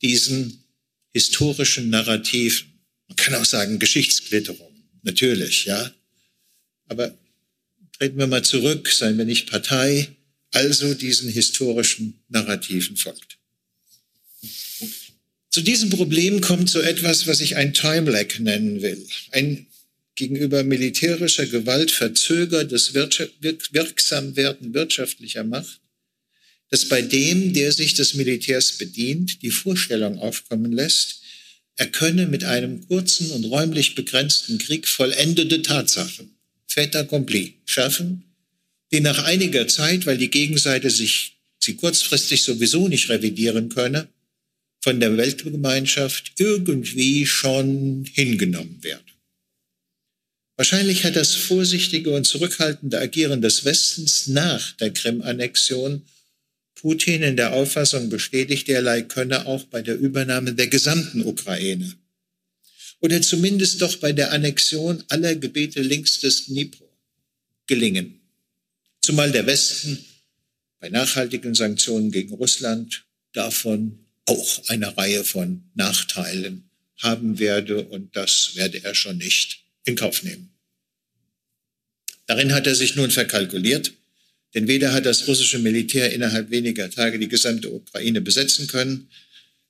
diesen 0.00 0.64
historischen 1.12 1.90
Narrativ, 1.90 2.66
man 3.08 3.16
kann 3.16 3.34
auch 3.34 3.44
sagen 3.44 3.78
Geschichtsklitterung, 3.78 4.72
natürlich, 5.02 5.66
ja, 5.66 5.92
aber 6.86 7.18
treten 7.98 8.18
wir 8.18 8.26
mal 8.28 8.44
zurück, 8.44 8.88
seien 8.88 9.18
wir 9.18 9.24
nicht 9.24 9.50
Partei, 9.50 10.08
also 10.52 10.94
diesen 10.94 11.28
historischen 11.28 12.22
Narrativen 12.28 12.96
folgt. 12.96 13.38
Zu 15.54 15.62
diesem 15.62 15.88
Problem 15.88 16.40
kommt 16.40 16.68
so 16.68 16.80
etwas, 16.80 17.28
was 17.28 17.40
ich 17.40 17.54
ein 17.54 17.72
Time 17.72 18.10
Lag 18.10 18.40
nennen 18.40 18.82
will. 18.82 19.06
Ein 19.30 19.68
gegenüber 20.16 20.64
militärischer 20.64 21.46
Gewalt 21.46 21.92
verzögertes 21.92 22.92
Wirksamwerden 22.92 24.74
wirtschaftlicher 24.74 25.44
Macht, 25.44 25.78
das 26.70 26.88
bei 26.88 27.02
dem, 27.02 27.52
der 27.52 27.70
sich 27.70 27.94
des 27.94 28.14
Militärs 28.14 28.72
bedient, 28.78 29.42
die 29.42 29.52
Vorstellung 29.52 30.18
aufkommen 30.18 30.72
lässt, 30.72 31.20
er 31.76 31.86
könne 31.86 32.26
mit 32.26 32.42
einem 32.42 32.84
kurzen 32.88 33.30
und 33.30 33.44
räumlich 33.44 33.94
begrenzten 33.94 34.58
Krieg 34.58 34.88
vollendete 34.88 35.62
Tatsachen 35.62 36.34
fait 36.66 36.96
accompli 36.96 37.54
schaffen, 37.64 38.24
die 38.90 38.98
nach 38.98 39.22
einiger 39.22 39.68
Zeit, 39.68 40.04
weil 40.04 40.18
die 40.18 40.30
Gegenseite 40.30 40.90
sich 40.90 41.36
sie 41.60 41.76
kurzfristig 41.76 42.42
sowieso 42.42 42.88
nicht 42.88 43.08
revidieren 43.08 43.68
könne, 43.68 44.08
von 44.84 45.00
der 45.00 45.16
Weltgemeinschaft 45.16 46.32
irgendwie 46.36 47.24
schon 47.24 48.04
hingenommen 48.12 48.84
werden. 48.84 49.00
Wahrscheinlich 50.56 51.04
hat 51.04 51.16
das 51.16 51.34
vorsichtige 51.34 52.10
und 52.10 52.26
zurückhaltende 52.26 53.00
Agieren 53.00 53.40
des 53.40 53.64
Westens 53.64 54.26
nach 54.26 54.72
der 54.72 54.92
Krim-Annexion 54.92 56.02
Putin 56.74 57.22
in 57.22 57.38
der 57.38 57.54
Auffassung 57.54 58.10
bestätigt, 58.10 58.68
derlei 58.68 59.00
könne 59.00 59.46
auch 59.46 59.64
bei 59.64 59.80
der 59.80 59.98
Übernahme 59.98 60.52
der 60.52 60.66
gesamten 60.66 61.24
Ukraine 61.24 61.94
oder 63.00 63.22
zumindest 63.22 63.80
doch 63.80 63.96
bei 63.96 64.12
der 64.12 64.32
Annexion 64.32 65.02
aller 65.08 65.34
Gebiete 65.34 65.80
links 65.80 66.20
des 66.20 66.44
Dnipro 66.44 66.86
gelingen. 67.66 68.20
Zumal 69.00 69.32
der 69.32 69.46
Westen 69.46 70.04
bei 70.78 70.90
nachhaltigen 70.90 71.54
Sanktionen 71.54 72.10
gegen 72.10 72.34
Russland 72.34 73.06
davon 73.32 74.03
auch 74.26 74.68
eine 74.68 74.96
Reihe 74.96 75.24
von 75.24 75.64
Nachteilen 75.74 76.70
haben 77.02 77.38
werde 77.38 77.84
und 77.84 78.16
das 78.16 78.52
werde 78.54 78.82
er 78.82 78.94
schon 78.94 79.18
nicht 79.18 79.64
in 79.84 79.96
Kauf 79.96 80.22
nehmen. 80.22 80.50
Darin 82.26 82.52
hat 82.52 82.66
er 82.66 82.74
sich 82.74 82.96
nun 82.96 83.10
verkalkuliert, 83.10 83.92
denn 84.54 84.68
weder 84.68 84.92
hat 84.92 85.04
das 85.04 85.26
russische 85.26 85.58
Militär 85.58 86.12
innerhalb 86.12 86.50
weniger 86.50 86.90
Tage 86.90 87.18
die 87.18 87.28
gesamte 87.28 87.70
Ukraine 87.72 88.20
besetzen 88.20 88.66
können, 88.66 89.08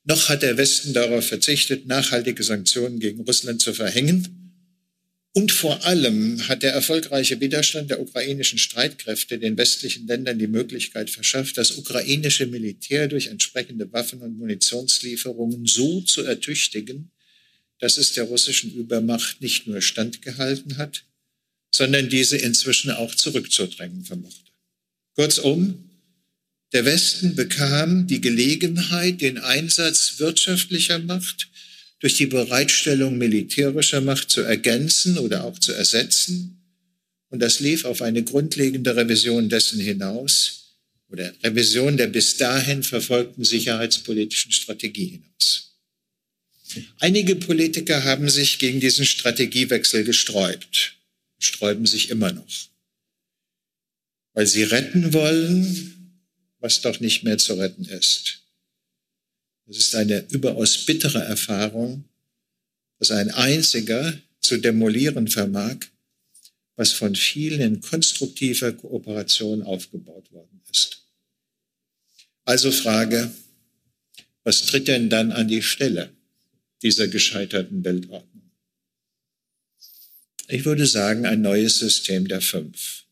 noch 0.05 0.29
hat 0.29 0.43
der 0.43 0.57
Westen 0.57 0.93
darauf 0.93 1.27
verzichtet, 1.27 1.87
nachhaltige 1.87 2.43
Sanktionen 2.43 2.99
gegen 2.99 3.21
Russland 3.21 3.59
zu 3.59 3.73
verhängen. 3.73 4.44
Und 5.37 5.51
vor 5.51 5.83
allem 5.85 6.47
hat 6.47 6.63
der 6.63 6.71
erfolgreiche 6.71 7.41
Widerstand 7.41 7.89
der 7.89 7.99
ukrainischen 7.99 8.57
Streitkräfte 8.57 9.37
den 9.37 9.57
westlichen 9.57 10.07
Ländern 10.07 10.39
die 10.39 10.47
Möglichkeit 10.47 11.09
verschafft, 11.09 11.57
das 11.57 11.71
ukrainische 11.71 12.45
Militär 12.45 13.09
durch 13.09 13.27
entsprechende 13.27 13.91
Waffen- 13.91 14.21
und 14.21 14.37
Munitionslieferungen 14.37 15.65
so 15.65 15.99
zu 15.99 16.23
ertüchtigen, 16.23 17.11
dass 17.79 17.97
es 17.97 18.13
der 18.13 18.23
russischen 18.23 18.73
Übermacht 18.73 19.41
nicht 19.41 19.67
nur 19.67 19.81
standgehalten 19.81 20.77
hat, 20.77 21.03
sondern 21.69 22.07
diese 22.07 22.37
inzwischen 22.37 22.91
auch 22.91 23.13
zurückzudrängen 23.13 24.05
vermochte. 24.05 24.51
Kurzum, 25.15 25.89
der 26.71 26.85
Westen 26.85 27.35
bekam 27.35 28.07
die 28.07 28.21
Gelegenheit, 28.21 29.19
den 29.19 29.39
Einsatz 29.39 30.13
wirtschaftlicher 30.17 30.99
Macht 30.99 31.49
durch 31.99 32.17
die 32.17 32.25
Bereitstellung 32.25 33.17
militärischer 33.17 34.01
Macht 34.01 34.29
zu 34.29 34.41
ergänzen 34.41 35.17
oder 35.17 35.45
auch 35.45 35.57
zu 35.59 35.73
ersetzen. 35.73 36.61
Und 37.29 37.39
das 37.39 37.59
lief 37.59 37.85
auf 37.85 38.01
eine 38.01 38.23
grundlegende 38.23 38.95
Revision 38.95 39.49
dessen 39.49 39.79
hinaus 39.79 40.77
oder 41.09 41.33
Revision 41.43 41.97
der 41.97 42.07
bis 42.07 42.37
dahin 42.37 42.83
verfolgten 42.83 43.43
sicherheitspolitischen 43.43 44.51
Strategie 44.51 45.07
hinaus. 45.07 45.75
Einige 46.99 47.35
Politiker 47.35 48.03
haben 48.03 48.29
sich 48.29 48.59
gegen 48.59 48.79
diesen 48.79 49.05
Strategiewechsel 49.05 50.03
gesträubt, 50.03 50.97
sträuben 51.39 51.85
sich 51.85 52.09
immer 52.09 52.31
noch, 52.31 52.69
weil 54.33 54.47
sie 54.47 54.63
retten 54.63 55.13
wollen, 55.13 56.21
was 56.59 56.81
doch 56.81 56.99
nicht 56.99 57.23
mehr 57.23 57.37
zu 57.37 57.53
retten 57.53 57.85
ist. 57.85 58.44
Es 59.67 59.77
ist 59.77 59.95
eine 59.95 60.25
überaus 60.29 60.85
bittere 60.85 61.23
Erfahrung, 61.23 62.05
dass 62.99 63.11
ein 63.11 63.31
einziger 63.31 64.17
zu 64.39 64.57
demolieren 64.57 65.27
vermag, 65.27 65.77
was 66.75 66.91
von 66.91 67.15
vielen 67.15 67.61
in 67.61 67.81
konstruktiver 67.81 68.73
Kooperation 68.73 69.63
aufgebaut 69.63 70.31
worden 70.31 70.61
ist. 70.69 71.05
Also 72.43 72.71
Frage, 72.71 73.31
was 74.43 74.65
tritt 74.65 74.87
denn 74.87 75.09
dann 75.09 75.31
an 75.31 75.47
die 75.47 75.63
Stelle 75.63 76.11
dieser 76.83 77.07
gescheiterten 77.07 77.83
Weltordnung? 77.83 78.51
Ich 80.47 80.65
würde 80.65 80.85
sagen, 80.85 81.25
ein 81.25 81.41
neues 81.41 81.79
System 81.79 82.27
der 82.27 82.41
Fünf. 82.41 83.05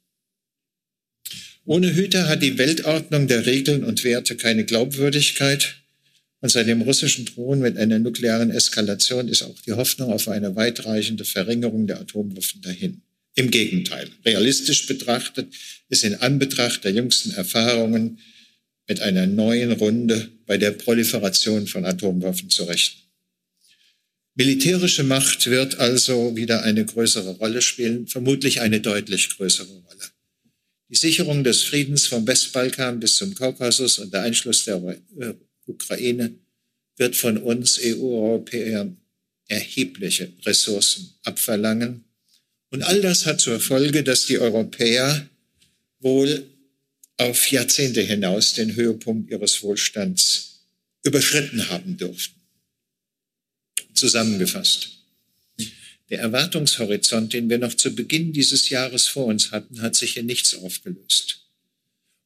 Ohne 1.65 1.95
Hüter 1.95 2.27
hat 2.27 2.43
die 2.43 2.57
Weltordnung 2.57 3.27
der 3.27 3.45
Regeln 3.45 3.83
und 3.83 4.03
Werte 4.03 4.37
keine 4.37 4.65
Glaubwürdigkeit. 4.65 5.82
Und 6.43 6.49
seit 6.49 6.67
dem 6.67 6.81
russischen 6.81 7.23
Drohen 7.23 7.59
mit 7.59 7.77
einer 7.77 7.99
nuklearen 7.99 8.51
Eskalation 8.51 9.29
ist 9.29 9.43
auch 9.43 9.57
die 9.65 9.71
Hoffnung 9.71 10.11
auf 10.11 10.27
eine 10.27 10.57
weitreichende 10.57 11.23
Verringerung 11.23 11.87
der 11.87 12.01
Atomwaffen 12.01 12.61
dahin. 12.61 13.01
Im 13.35 13.49
Gegenteil, 13.49 14.09
realistisch 14.25 14.85
betrachtet 14.85 15.47
ist 15.87 16.03
in 16.03 16.15
Anbetracht 16.15 16.83
der 16.83 16.91
jüngsten 16.91 17.31
Erfahrungen 17.31 18.19
mit 18.89 18.99
einer 18.99 19.25
neuen 19.25 19.71
Runde 19.71 20.31
bei 20.45 20.57
der 20.57 20.71
Proliferation 20.71 21.65
von 21.65 21.85
Atomwaffen 21.85 22.49
zu 22.49 22.65
rechnen. 22.65 23.03
Militärische 24.35 25.03
Macht 25.03 25.45
wird 25.45 25.79
also 25.79 26.35
wieder 26.35 26.63
eine 26.63 26.83
größere 26.83 27.37
Rolle 27.37 27.61
spielen, 27.61 28.07
vermutlich 28.07 28.59
eine 28.59 28.81
deutlich 28.81 29.29
größere 29.29 29.71
Rolle. 29.71 30.09
Die 30.89 30.97
Sicherung 30.97 31.45
des 31.45 31.63
Friedens 31.63 32.05
vom 32.05 32.27
Westbalkan 32.27 32.99
bis 32.99 33.15
zum 33.15 33.33
Kaukasus 33.33 33.97
und 33.99 34.13
der 34.13 34.23
Einschluss 34.23 34.65
der 34.65 34.75
äh, 35.21 35.33
Ukraine 35.65 36.35
wird 36.97 37.15
von 37.15 37.37
uns 37.37 37.79
EU-Europäern 37.81 38.97
erhebliche 39.47 40.31
Ressourcen 40.45 41.13
abverlangen. 41.23 42.05
Und 42.69 42.83
all 42.83 43.01
das 43.01 43.25
hat 43.25 43.41
zur 43.41 43.59
Folge, 43.59 44.03
dass 44.03 44.25
die 44.25 44.39
Europäer 44.39 45.29
wohl 45.99 46.45
auf 47.17 47.51
Jahrzehnte 47.51 48.01
hinaus 48.01 48.53
den 48.53 48.75
Höhepunkt 48.75 49.29
ihres 49.31 49.61
Wohlstands 49.63 50.65
überschritten 51.03 51.69
haben 51.69 51.97
dürften. 51.97 52.39
Zusammengefasst. 53.93 54.89
Der 56.09 56.19
Erwartungshorizont, 56.19 57.33
den 57.33 57.49
wir 57.49 57.57
noch 57.57 57.73
zu 57.73 57.95
Beginn 57.95 58.33
dieses 58.33 58.69
Jahres 58.69 59.07
vor 59.07 59.25
uns 59.25 59.51
hatten, 59.51 59.81
hat 59.81 59.95
sich 59.95 60.17
in 60.17 60.25
nichts 60.25 60.55
aufgelöst. 60.55 61.47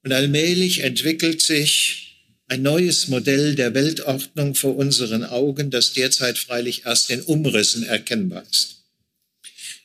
Und 0.03 0.13
allmählich 0.13 0.79
entwickelt 0.79 1.41
sich 1.41 2.06
ein 2.47 2.61
neues 2.61 3.09
Modell 3.09 3.55
der 3.55 3.73
Weltordnung 3.73 4.55
vor 4.55 4.75
unseren 4.77 5.25
Augen, 5.25 5.69
das 5.69 5.93
derzeit 5.93 6.37
freilich 6.37 6.85
erst 6.85 7.09
in 7.09 7.21
Umrissen 7.21 7.83
erkennbar 7.83 8.43
ist. 8.49 8.77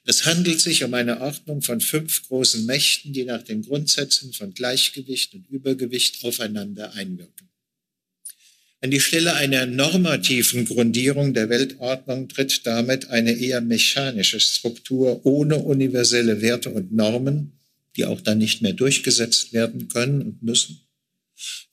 Es 0.04 0.26
handelt 0.26 0.60
sich 0.60 0.82
um 0.84 0.94
eine 0.94 1.20
Ordnung 1.20 1.62
von 1.62 1.80
fünf 1.80 2.26
großen 2.28 2.66
Mächten, 2.66 3.12
die 3.12 3.24
nach 3.24 3.42
den 3.42 3.62
Grundsätzen 3.62 4.32
von 4.32 4.52
Gleichgewicht 4.54 5.34
und 5.34 5.48
Übergewicht 5.48 6.24
aufeinander 6.24 6.92
einwirken. 6.94 7.48
An 8.80 8.90
die 8.90 9.00
Stelle 9.00 9.34
einer 9.34 9.66
normativen 9.66 10.64
Grundierung 10.64 11.34
der 11.34 11.48
Weltordnung 11.48 12.28
tritt 12.28 12.66
damit 12.66 13.10
eine 13.10 13.32
eher 13.32 13.60
mechanische 13.60 14.40
Struktur 14.40 15.24
ohne 15.24 15.58
universelle 15.58 16.40
Werte 16.40 16.70
und 16.70 16.92
Normen, 16.92 17.52
die 17.96 18.04
auch 18.04 18.20
dann 18.20 18.38
nicht 18.38 18.60
mehr 18.60 18.72
durchgesetzt 18.72 19.52
werden 19.52 19.86
können 19.86 20.22
und 20.22 20.42
müssen, 20.42 20.80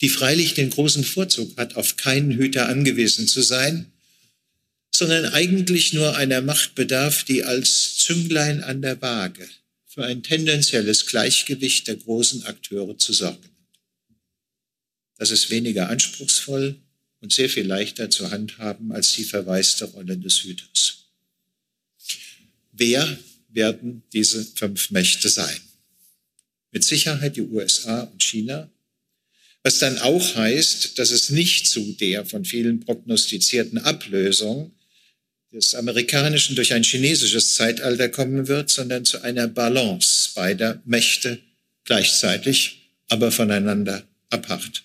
die 0.02 0.10
freilich 0.10 0.54
den 0.54 0.70
großen 0.70 1.04
Vorzug 1.04 1.58
hat, 1.58 1.76
auf 1.76 1.98
keinen 1.98 2.32
Hüter 2.32 2.70
angewiesen 2.70 3.28
zu 3.28 3.42
sein, 3.42 3.92
sondern 4.92 5.26
eigentlich 5.34 5.94
nur 5.94 6.16
einer 6.18 6.42
Macht 6.42 6.76
bedarf, 6.76 7.24
die 7.24 7.44
als 7.44 7.98
Zünglein 7.98 8.64
an 8.64 8.82
der 8.82 9.02
Waage 9.02 9.48
für 9.86 10.06
ein 10.06 10.24
tendenzielles 10.24 11.06
Gleichgewicht 11.06 11.88
der 11.88 11.96
großen 11.96 12.46
Akteure 12.46 12.98
zu 12.98 13.14
sorgen 13.14 13.44
hat. 13.44 13.50
Das 15.18 15.32
ist 15.32 15.50
weniger 15.50 15.90
anspruchsvoll 15.90 16.76
und 17.22 17.34
sehr 17.34 17.50
viel 17.50 17.66
leichter 17.66 18.10
zu 18.10 18.32
handhaben 18.32 18.92
als 18.92 19.14
die 19.14 19.24
verwaiste 19.24 19.86
Rolle 19.86 20.18
des 20.18 20.44
Hüters. 20.44 21.06
Wer 22.72 23.20
werden 23.50 24.04
diese 24.14 24.46
fünf 24.46 24.92
Mächte 24.92 25.28
sein? 25.28 25.60
Mit 26.72 26.84
Sicherheit 26.84 27.36
die 27.36 27.42
USA 27.42 28.04
und 28.04 28.24
China, 28.24 28.70
was 29.64 29.80
dann 29.80 29.98
auch 30.00 30.36
heißt, 30.36 30.98
dass 30.98 31.12
es 31.12 31.30
nicht 31.30 31.68
zu 31.68 31.94
der 32.00 32.26
von 32.26 32.46
vielen 32.46 32.80
prognostizierten 32.80 33.78
Ablösung 33.80 34.72
des 35.52 35.76
amerikanischen 35.76 36.56
durch 36.56 36.74
ein 36.74 36.84
chinesisches 36.84 37.56
Zeitalter 37.56 38.10
kommen 38.10 38.48
wird, 38.48 38.70
sondern 38.70 39.06
zu 39.06 39.22
einer 39.22 39.48
Balance 39.48 40.32
beider 40.36 40.82
Mächte 40.86 41.40
gleichzeitig, 41.86 42.94
aber 43.08 43.32
voneinander 43.32 44.08
abhart. 44.30 44.84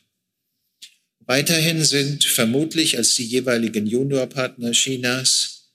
Weiterhin 1.27 1.85
sind 1.85 2.25
vermutlich 2.25 2.97
als 2.97 3.15
die 3.15 3.25
jeweiligen 3.25 3.87
Juniorpartner 3.87 4.73
Chinas 4.73 5.73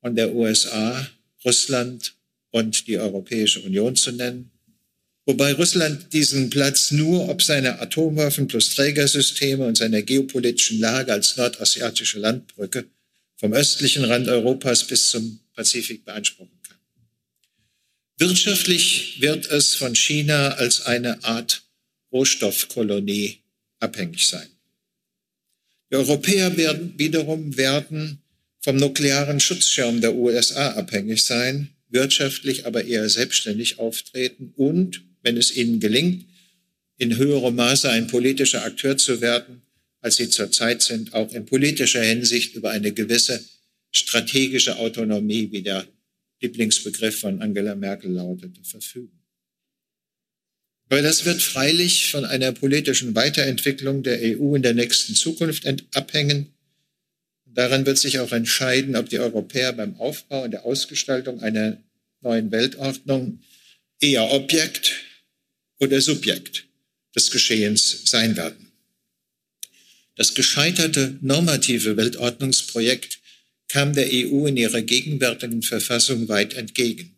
und 0.00 0.16
der 0.16 0.34
USA 0.34 1.06
Russland 1.44 2.14
und 2.50 2.86
die 2.86 2.98
Europäische 2.98 3.60
Union 3.60 3.96
zu 3.96 4.12
nennen, 4.12 4.50
wobei 5.26 5.52
Russland 5.52 6.12
diesen 6.12 6.50
Platz 6.50 6.90
nur 6.90 7.28
ob 7.28 7.42
seine 7.42 7.80
Atomwaffen 7.80 8.46
plus 8.46 8.74
Trägersysteme 8.74 9.66
und 9.66 9.76
seiner 9.76 10.02
geopolitischen 10.02 10.80
Lage 10.80 11.12
als 11.12 11.36
nordasiatische 11.36 12.18
Landbrücke 12.18 12.86
vom 13.36 13.52
östlichen 13.52 14.04
Rand 14.04 14.28
Europas 14.28 14.84
bis 14.84 15.10
zum 15.10 15.40
Pazifik 15.54 16.04
beanspruchen 16.04 16.58
kann. 16.66 16.78
Wirtschaftlich 18.18 19.20
wird 19.20 19.46
es 19.46 19.74
von 19.74 19.94
China 19.94 20.50
als 20.50 20.86
eine 20.86 21.22
Art 21.24 21.62
Rohstoffkolonie 22.12 23.40
abhängig 23.80 24.26
sein. 24.26 24.48
Die 25.90 25.96
Europäer 25.96 26.56
werden 26.56 26.94
wiederum 26.96 27.56
werden 27.56 28.22
vom 28.60 28.76
nuklearen 28.76 29.40
Schutzschirm 29.40 30.00
der 30.00 30.14
USA 30.14 30.72
abhängig 30.72 31.22
sein, 31.22 31.68
wirtschaftlich 31.90 32.66
aber 32.66 32.84
eher 32.84 33.08
selbstständig 33.08 33.78
auftreten 33.78 34.52
und, 34.56 35.02
wenn 35.24 35.36
es 35.36 35.56
ihnen 35.56 35.80
gelingt, 35.80 36.26
in 36.96 37.16
höherem 37.16 37.56
Maße 37.56 37.90
ein 37.90 38.06
politischer 38.06 38.64
Akteur 38.64 38.96
zu 38.96 39.20
werden, 39.20 39.62
als 40.00 40.16
sie 40.16 40.28
zurzeit 40.28 40.82
sind, 40.82 41.14
auch 41.14 41.32
in 41.32 41.46
politischer 41.46 42.02
Hinsicht 42.02 42.54
über 42.54 42.70
eine 42.70 42.92
gewisse 42.92 43.42
strategische 43.90 44.76
Autonomie, 44.76 45.50
wie 45.50 45.62
der 45.62 45.86
Lieblingsbegriff 46.40 47.20
von 47.20 47.40
Angela 47.40 47.74
Merkel 47.74 48.12
lautete, 48.12 48.62
verfügen. 48.62 49.18
Weil 50.88 51.02
das 51.02 51.24
wird 51.24 51.40
freilich 51.40 52.10
von 52.10 52.24
einer 52.24 52.52
politischen 52.52 53.14
Weiterentwicklung 53.14 54.02
der 54.02 54.20
EU 54.20 54.54
in 54.54 54.62
der 54.62 54.74
nächsten 54.74 55.14
Zukunft 55.14 55.66
abhängen. 55.94 56.52
Daran 57.46 57.86
wird 57.86 57.98
sich 57.98 58.18
auch 58.18 58.32
entscheiden, 58.32 58.94
ob 58.96 59.08
die 59.08 59.18
Europäer 59.18 59.72
beim 59.72 59.96
Aufbau 59.96 60.44
und 60.44 60.50
der 60.50 60.66
Ausgestaltung 60.66 61.40
einer 61.40 61.82
neuen 62.20 62.50
Weltordnung 62.50 63.40
eher 64.00 64.30
Objekt 64.32 64.92
oder 65.78 66.00
Subjekt 66.00 66.66
des 67.14 67.30
Geschehens 67.30 68.02
sein 68.04 68.36
werden. 68.36 68.72
Das 70.16 70.34
gescheiterte 70.34 71.18
normative 71.20 71.96
Weltordnungsprojekt 71.96 73.20
kam 73.68 73.92
der 73.94 74.06
EU 74.06 74.46
in 74.46 74.56
ihrer 74.56 74.82
gegenwärtigen 74.82 75.62
Verfassung 75.62 76.28
weit 76.28 76.54
entgegen. 76.54 77.16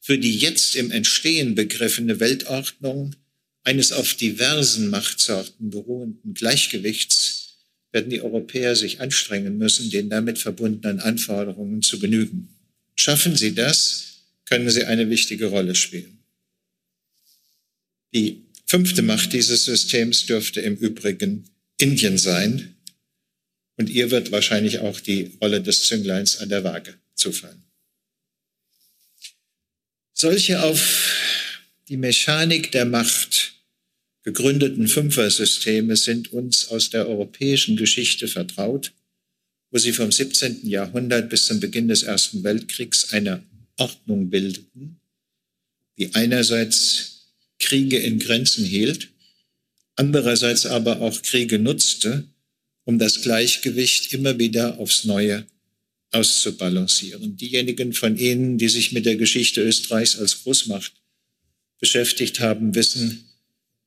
Für 0.00 0.18
die 0.18 0.36
jetzt 0.36 0.76
im 0.76 0.92
Entstehen 0.92 1.56
begriffene 1.56 2.20
Weltordnung 2.20 3.16
eines 3.64 3.90
auf 3.90 4.14
diversen 4.14 4.88
Machtsorten 4.90 5.70
beruhenden 5.70 6.34
Gleichgewichts 6.34 7.56
werden 7.90 8.10
die 8.10 8.20
Europäer 8.20 8.76
sich 8.76 9.00
anstrengen 9.00 9.58
müssen, 9.58 9.90
den 9.90 10.08
damit 10.08 10.38
verbundenen 10.38 11.00
Anforderungen 11.00 11.82
zu 11.82 11.98
genügen. 11.98 12.54
Schaffen 12.94 13.34
sie 13.34 13.54
das, 13.54 14.20
können 14.44 14.70
sie 14.70 14.84
eine 14.84 15.10
wichtige 15.10 15.46
Rolle 15.46 15.74
spielen. 15.74 16.15
Die 18.14 18.42
fünfte 18.66 19.02
Macht 19.02 19.32
dieses 19.32 19.64
Systems 19.64 20.26
dürfte 20.26 20.60
im 20.60 20.76
Übrigen 20.76 21.44
Indien 21.78 22.18
sein. 22.18 22.76
Und 23.76 23.90
ihr 23.90 24.10
wird 24.10 24.32
wahrscheinlich 24.32 24.78
auch 24.78 25.00
die 25.00 25.36
Rolle 25.40 25.60
des 25.60 25.84
Züngleins 25.84 26.38
an 26.38 26.48
der 26.48 26.64
Waage 26.64 26.94
zufallen. 27.14 27.62
Solche 30.14 30.62
auf 30.62 31.14
die 31.88 31.98
Mechanik 31.98 32.72
der 32.72 32.86
Macht 32.86 33.54
gegründeten 34.22 34.88
Fünfer-Systeme 34.88 35.94
sind 35.94 36.32
uns 36.32 36.68
aus 36.68 36.90
der 36.90 37.06
europäischen 37.06 37.76
Geschichte 37.76 38.26
vertraut, 38.26 38.92
wo 39.70 39.78
sie 39.78 39.92
vom 39.92 40.10
17. 40.10 40.66
Jahrhundert 40.66 41.28
bis 41.28 41.46
zum 41.46 41.60
Beginn 41.60 41.88
des 41.88 42.02
Ersten 42.02 42.42
Weltkriegs 42.42 43.12
eine 43.12 43.42
Ordnung 43.76 44.30
bildeten, 44.30 45.00
die 45.98 46.14
einerseits 46.14 47.15
Kriege 47.58 47.98
in 47.98 48.18
Grenzen 48.18 48.64
hielt 48.64 49.08
andererseits 49.96 50.66
aber 50.66 51.00
auch 51.00 51.22
Kriege 51.22 51.58
nutzte, 51.58 52.28
um 52.84 52.98
das 52.98 53.22
Gleichgewicht 53.22 54.12
immer 54.12 54.38
wieder 54.38 54.78
aufs 54.78 55.04
Neue 55.04 55.46
auszubalancieren. 56.12 57.36
Diejenigen 57.36 57.92
von 57.92 58.16
Ihnen, 58.16 58.58
die 58.58 58.68
sich 58.68 58.92
mit 58.92 59.06
der 59.06 59.16
Geschichte 59.16 59.62
Österreichs 59.62 60.16
als 60.16 60.44
Großmacht 60.44 60.92
beschäftigt 61.80 62.40
haben, 62.40 62.74
wissen, 62.74 63.24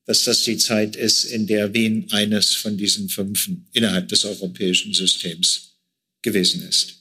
dass 0.05 0.25
das 0.25 0.43
die 0.43 0.57
Zeit 0.57 0.95
ist, 0.95 1.23
in 1.23 1.47
der 1.47 1.73
Wien 1.73 2.07
eines 2.11 2.55
von 2.55 2.77
diesen 2.77 3.09
Fünfen 3.09 3.67
innerhalb 3.73 4.09
des 4.09 4.25
europäischen 4.25 4.93
Systems 4.93 5.77
gewesen 6.21 6.67
ist. 6.67 6.95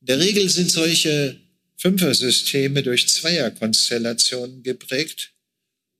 In 0.00 0.06
der 0.06 0.20
Regel 0.20 0.48
sind 0.50 0.70
solche 0.70 1.40
Fünfer-Systeme 1.84 2.82
durch 2.82 3.08
Zweierkonstellationen 3.08 4.62
geprägt 4.62 5.34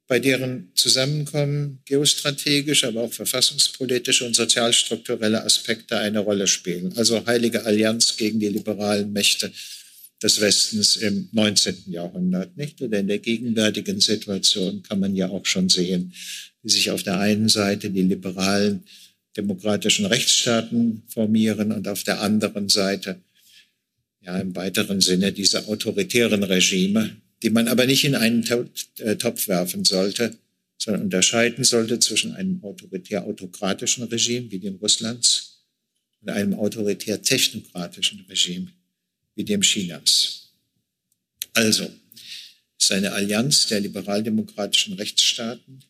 bei 0.07 0.18
deren 0.18 0.70
Zusammenkommen 0.74 1.80
geostrategische, 1.85 2.89
aber 2.89 3.03
auch 3.03 3.12
verfassungspolitische 3.12 4.24
und 4.24 4.35
sozialstrukturelle 4.35 5.45
Aspekte 5.45 5.99
eine 5.99 6.20
Rolle 6.20 6.47
spielen. 6.47 6.97
Also 6.97 7.26
heilige 7.26 7.66
Allianz 7.66 8.16
gegen 8.16 8.41
die 8.41 8.49
liberalen 8.49 9.12
Mächte 9.12 9.53
des 10.22 10.41
Westens 10.41 10.97
im 10.97 11.28
19. 11.32 11.85
Jahrhundert, 11.89 12.57
nicht? 12.57 12.80
Oder 12.80 13.01
in 13.01 13.09
der 13.09 13.18
gegenwärtigen 13.18 14.01
Situation 14.01 14.82
kann 14.82 15.01
man 15.01 15.14
ja 15.14 15.28
auch 15.28 15.45
schon 15.45 15.68
sehen, 15.68 16.14
wie 16.62 16.70
sich 16.70 16.91
auf 16.93 17.03
der 17.03 17.18
einen 17.18 17.51
Seite 17.51 17.91
die 17.91 18.03
liberalen 18.03 18.85
demokratischen 19.37 20.07
Rechtsstaaten 20.07 21.03
formieren 21.09 21.72
und 21.72 21.89
auf 21.89 22.05
der 22.05 22.22
anderen 22.22 22.70
Seite 22.70 23.20
ja 24.25 24.39
im 24.39 24.55
weiteren 24.57 25.01
Sinne 25.01 25.33
diese 25.33 25.66
autoritären 25.68 26.43
Regime, 26.43 27.16
die 27.43 27.51
man 27.51 27.68
aber 27.68 27.87
nicht 27.87 28.05
in 28.05 28.14
einen 28.14 28.45
äh, 28.99 29.16
Topf 29.16 29.49
werfen 29.49 29.85
sollte, 29.85 30.37
sondern 30.79 31.03
unterscheiden 31.03 31.64
sollte 31.64 31.99
zwischen 31.99 32.33
einem 32.33 32.62
autoritär-autokratischen 32.62 34.05
Regime 34.05 34.51
wie 34.51 34.59
dem 34.59 34.77
Russlands 34.77 35.64
und 36.20 36.31
einem 36.31 36.55
autoritär-technokratischen 36.55 38.25
Regime 38.29 38.68
wie 39.35 39.45
dem 39.45 39.61
Chinas. 39.61 40.53
Also, 41.53 41.85
es 42.79 42.87
ist 42.87 42.93
eine 42.93 43.12
Allianz 43.12 43.66
der 43.66 43.81
liberaldemokratischen 43.81 44.95
Rechtsstaaten, 44.95 45.85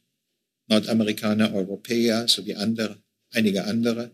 Nordamerikaner, 0.67 1.55
Europäer 1.55 2.29
sowie 2.29 2.55
andere, 2.55 3.03
einige 3.31 3.65
andere, 3.65 4.11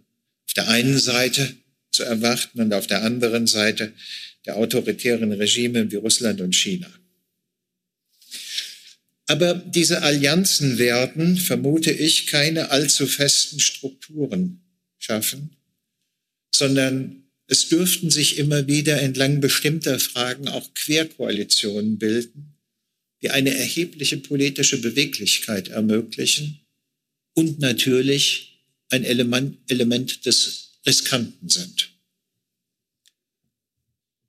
auf 0.47 0.55
der 0.55 0.69
einen 0.69 0.99
Seite 0.99 1.55
zu 1.91 2.05
erwarten 2.05 2.61
und 2.61 2.73
auf 2.73 2.87
der 2.87 3.03
anderen 3.03 3.47
Seite 3.47 3.93
der 4.47 4.57
autoritären 4.57 5.33
Regime 5.33 5.91
wie 5.91 5.97
Russland 5.97 6.41
und 6.41 6.55
China. 6.55 6.91
Aber 9.27 9.55
diese 9.55 10.03
Allianzen 10.03 10.79
werden, 10.79 11.37
vermute 11.37 11.93
ich, 11.93 12.27
keine 12.27 12.71
allzu 12.71 13.07
festen 13.07 13.61
Strukturen 13.61 14.61
schaffen, 14.99 15.57
sondern 16.53 17.25
es 17.47 17.69
dürften 17.69 18.11
sich 18.11 18.39
immer 18.39 18.67
wieder 18.67 19.01
entlang 19.01 19.41
bestimmter 19.41 19.99
Fragen 19.99 20.49
auch 20.49 20.75
Querkoalitionen 20.75 21.99
bilden, 21.99 22.57
die 23.23 23.31
eine 23.31 23.55
erhebliche 23.55 24.17
politische 24.17 24.81
Beweglichkeit 24.81 25.69
ermöglichen 25.69 26.61
und 27.35 27.61
natürlich 27.61 28.65
ein 28.89 29.05
Element, 29.05 29.59
Element 29.69 30.27
des 30.27 30.70
Riskanten 30.87 31.49
sind. 31.49 31.91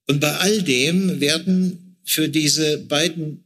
Und 0.08 0.20
bei 0.20 0.36
all 0.38 0.62
dem 0.62 1.22
werden 1.22 1.98
für 2.04 2.28
diese 2.28 2.78
beiden 2.80 3.46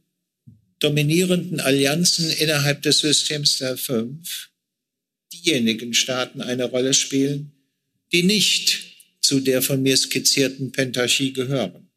dominierenden 0.78 1.60
Allianzen 1.60 2.30
innerhalb 2.30 2.82
des 2.82 2.98
Systems 2.98 3.58
der 3.58 3.76
Fünf 3.76 4.50
diejenigen 5.32 5.94
Staaten 5.94 6.40
eine 6.40 6.64
Rolle 6.64 6.94
spielen, 6.94 7.52
die 8.12 8.22
nicht 8.22 8.82
zu 9.20 9.40
der 9.40 9.62
von 9.62 9.82
mir 9.82 9.96
skizzierten 9.96 10.72
Pentarchie 10.72 11.32
gehören, 11.32 11.88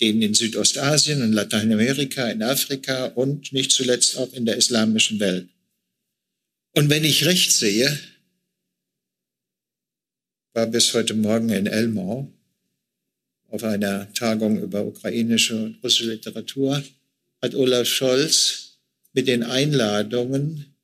denen 0.00 0.22
in 0.22 0.34
Südostasien, 0.34 1.22
in 1.22 1.32
Lateinamerika, 1.32 2.28
in 2.28 2.42
Afrika 2.42 3.06
und 3.06 3.52
nicht 3.52 3.72
zuletzt 3.72 4.16
auch 4.16 4.32
in 4.32 4.44
der 4.46 4.56
islamischen 4.56 5.20
Welt. 5.20 5.48
Und 6.72 6.90
wenn 6.90 7.04
ich 7.04 7.24
recht 7.24 7.52
sehe, 7.52 7.98
war 10.54 10.66
bis 10.68 10.94
heute 10.94 11.14
Morgen 11.14 11.50
in 11.50 11.66
Elmau 11.66 12.32
auf 13.48 13.64
einer 13.64 14.12
Tagung 14.14 14.60
über 14.62 14.84
ukrainische 14.84 15.56
und 15.56 15.82
russische 15.82 16.10
Literatur, 16.10 16.82
hat 17.42 17.54
Olaf 17.54 17.86
Scholz 17.86 18.78
mit 19.12 19.26
den 19.28 19.42
Einladungen 19.42 20.74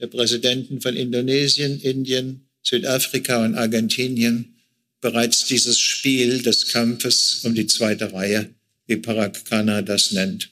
der 0.00 0.08
Präsidenten 0.08 0.80
von 0.80 0.94
Indonesien, 0.94 1.80
Indien, 1.80 2.48
Südafrika 2.62 3.44
und 3.44 3.54
Argentinien 3.54 4.56
bereits 5.00 5.46
dieses 5.46 5.78
Spiel 5.78 6.42
des 6.42 6.68
Kampfes 6.68 7.40
um 7.44 7.54
die 7.54 7.66
zweite 7.66 8.12
Reihe, 8.12 8.50
wie 8.86 8.96
Parag 8.96 9.44
Khanna 9.44 9.82
das 9.82 10.10
nennt, 10.12 10.50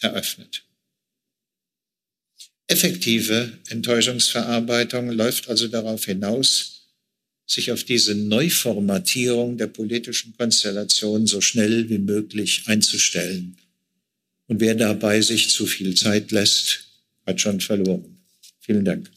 eröffnet. 0.00 0.64
Effektive 2.66 3.58
Enttäuschungsverarbeitung 3.68 5.10
läuft 5.10 5.48
also 5.48 5.68
darauf 5.68 6.06
hinaus, 6.06 6.73
sich 7.46 7.72
auf 7.72 7.84
diese 7.84 8.14
Neuformatierung 8.14 9.58
der 9.58 9.66
politischen 9.66 10.34
Konstellation 10.36 11.26
so 11.26 11.40
schnell 11.40 11.88
wie 11.88 11.98
möglich 11.98 12.64
einzustellen. 12.66 13.56
Und 14.46 14.60
wer 14.60 14.74
dabei 14.74 15.20
sich 15.20 15.50
zu 15.50 15.66
viel 15.66 15.94
Zeit 15.94 16.30
lässt, 16.30 16.86
hat 17.26 17.40
schon 17.40 17.60
verloren. 17.60 18.18
Vielen 18.60 18.84
Dank. 18.84 19.10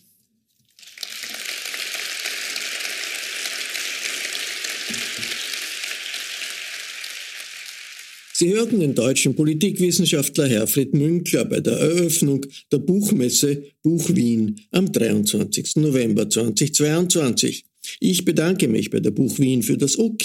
Sie 8.40 8.54
hörten 8.54 8.80
den 8.80 8.94
deutschen 8.94 9.36
Politikwissenschaftler 9.36 10.48
Herfried 10.48 10.94
Münkler 10.94 11.44
bei 11.44 11.60
der 11.60 11.78
Eröffnung 11.78 12.46
der 12.72 12.78
Buchmesse 12.78 13.64
Buch 13.82 14.10
Wien 14.14 14.62
am 14.70 14.92
23. 14.92 15.78
November 15.78 16.30
2022. 16.30 17.67
Ich 18.00 18.26
bedanke 18.26 18.68
mich 18.68 18.90
bei 18.90 19.00
der 19.00 19.12
Buch 19.12 19.38
Wien 19.40 19.64
für 19.64 19.78
das 19.78 19.98
OK 19.98 20.24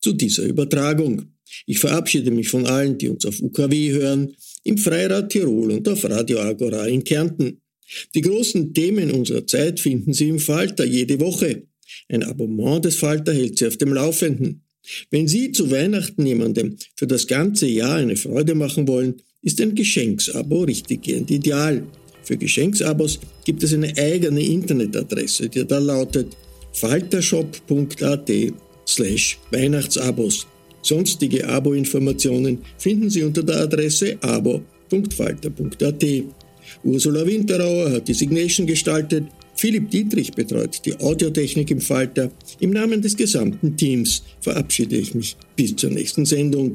zu 0.00 0.12
dieser 0.12 0.44
Übertragung. 0.44 1.26
Ich 1.66 1.78
verabschiede 1.78 2.30
mich 2.30 2.48
von 2.48 2.66
allen, 2.66 2.98
die 2.98 3.08
uns 3.08 3.24
auf 3.24 3.40
UKW 3.40 3.90
hören, 3.92 4.34
im 4.64 4.78
Freirad 4.78 5.30
Tirol 5.30 5.70
und 5.70 5.88
auf 5.88 6.04
Radio 6.04 6.40
Agora 6.40 6.86
in 6.86 7.04
Kärnten. 7.04 7.60
Die 8.14 8.20
großen 8.20 8.74
Themen 8.74 9.12
unserer 9.12 9.46
Zeit 9.46 9.78
finden 9.78 10.12
Sie 10.12 10.28
im 10.28 10.40
Falter 10.40 10.84
jede 10.84 11.20
Woche. 11.20 11.62
Ein 12.08 12.24
Abonnement 12.24 12.84
des 12.84 12.96
Falter 12.96 13.32
hält 13.32 13.58
Sie 13.58 13.66
auf 13.66 13.76
dem 13.76 13.92
Laufenden. 13.92 14.62
Wenn 15.10 15.28
Sie 15.28 15.52
zu 15.52 15.70
Weihnachten 15.70 16.26
jemandem 16.26 16.76
für 16.96 17.06
das 17.06 17.26
ganze 17.26 17.66
Jahr 17.66 17.96
eine 17.96 18.16
Freude 18.16 18.54
machen 18.54 18.88
wollen, 18.88 19.14
ist 19.42 19.60
ein 19.60 19.74
Geschenksabo 19.74 20.64
richtiggehend 20.64 21.30
ideal. 21.30 21.86
Für 22.22 22.36
Geschenksabos 22.36 23.20
gibt 23.44 23.62
es 23.62 23.72
eine 23.72 23.96
eigene 23.96 24.44
Internetadresse, 24.44 25.48
die 25.48 25.64
da 25.64 25.78
lautet 25.78 26.36
faltershop.at 26.80 28.30
slash 28.86 29.38
Weihnachtsabos. 29.50 30.46
Sonstige 30.82 31.48
Abo-Informationen 31.48 32.58
finden 32.78 33.10
Sie 33.10 33.24
unter 33.24 33.42
der 33.42 33.62
Adresse 33.62 34.16
abo.falter.at. 34.20 36.04
Ursula 36.84 37.26
Winterauer 37.26 37.90
hat 37.90 38.08
die 38.08 38.14
Signation 38.14 38.66
gestaltet 38.66 39.24
Philipp 39.56 39.90
Dietrich 39.90 40.32
betreut 40.32 40.84
die 40.84 40.98
Audiotechnik 41.00 41.70
im 41.70 41.80
Falter. 41.80 42.30
Im 42.60 42.70
Namen 42.70 43.00
des 43.00 43.16
gesamten 43.16 43.76
Teams 43.76 44.22
verabschiede 44.40 44.96
ich 44.96 45.14
mich 45.14 45.36
bis 45.56 45.74
zur 45.76 45.90
nächsten 45.90 46.26
Sendung. 46.26 46.74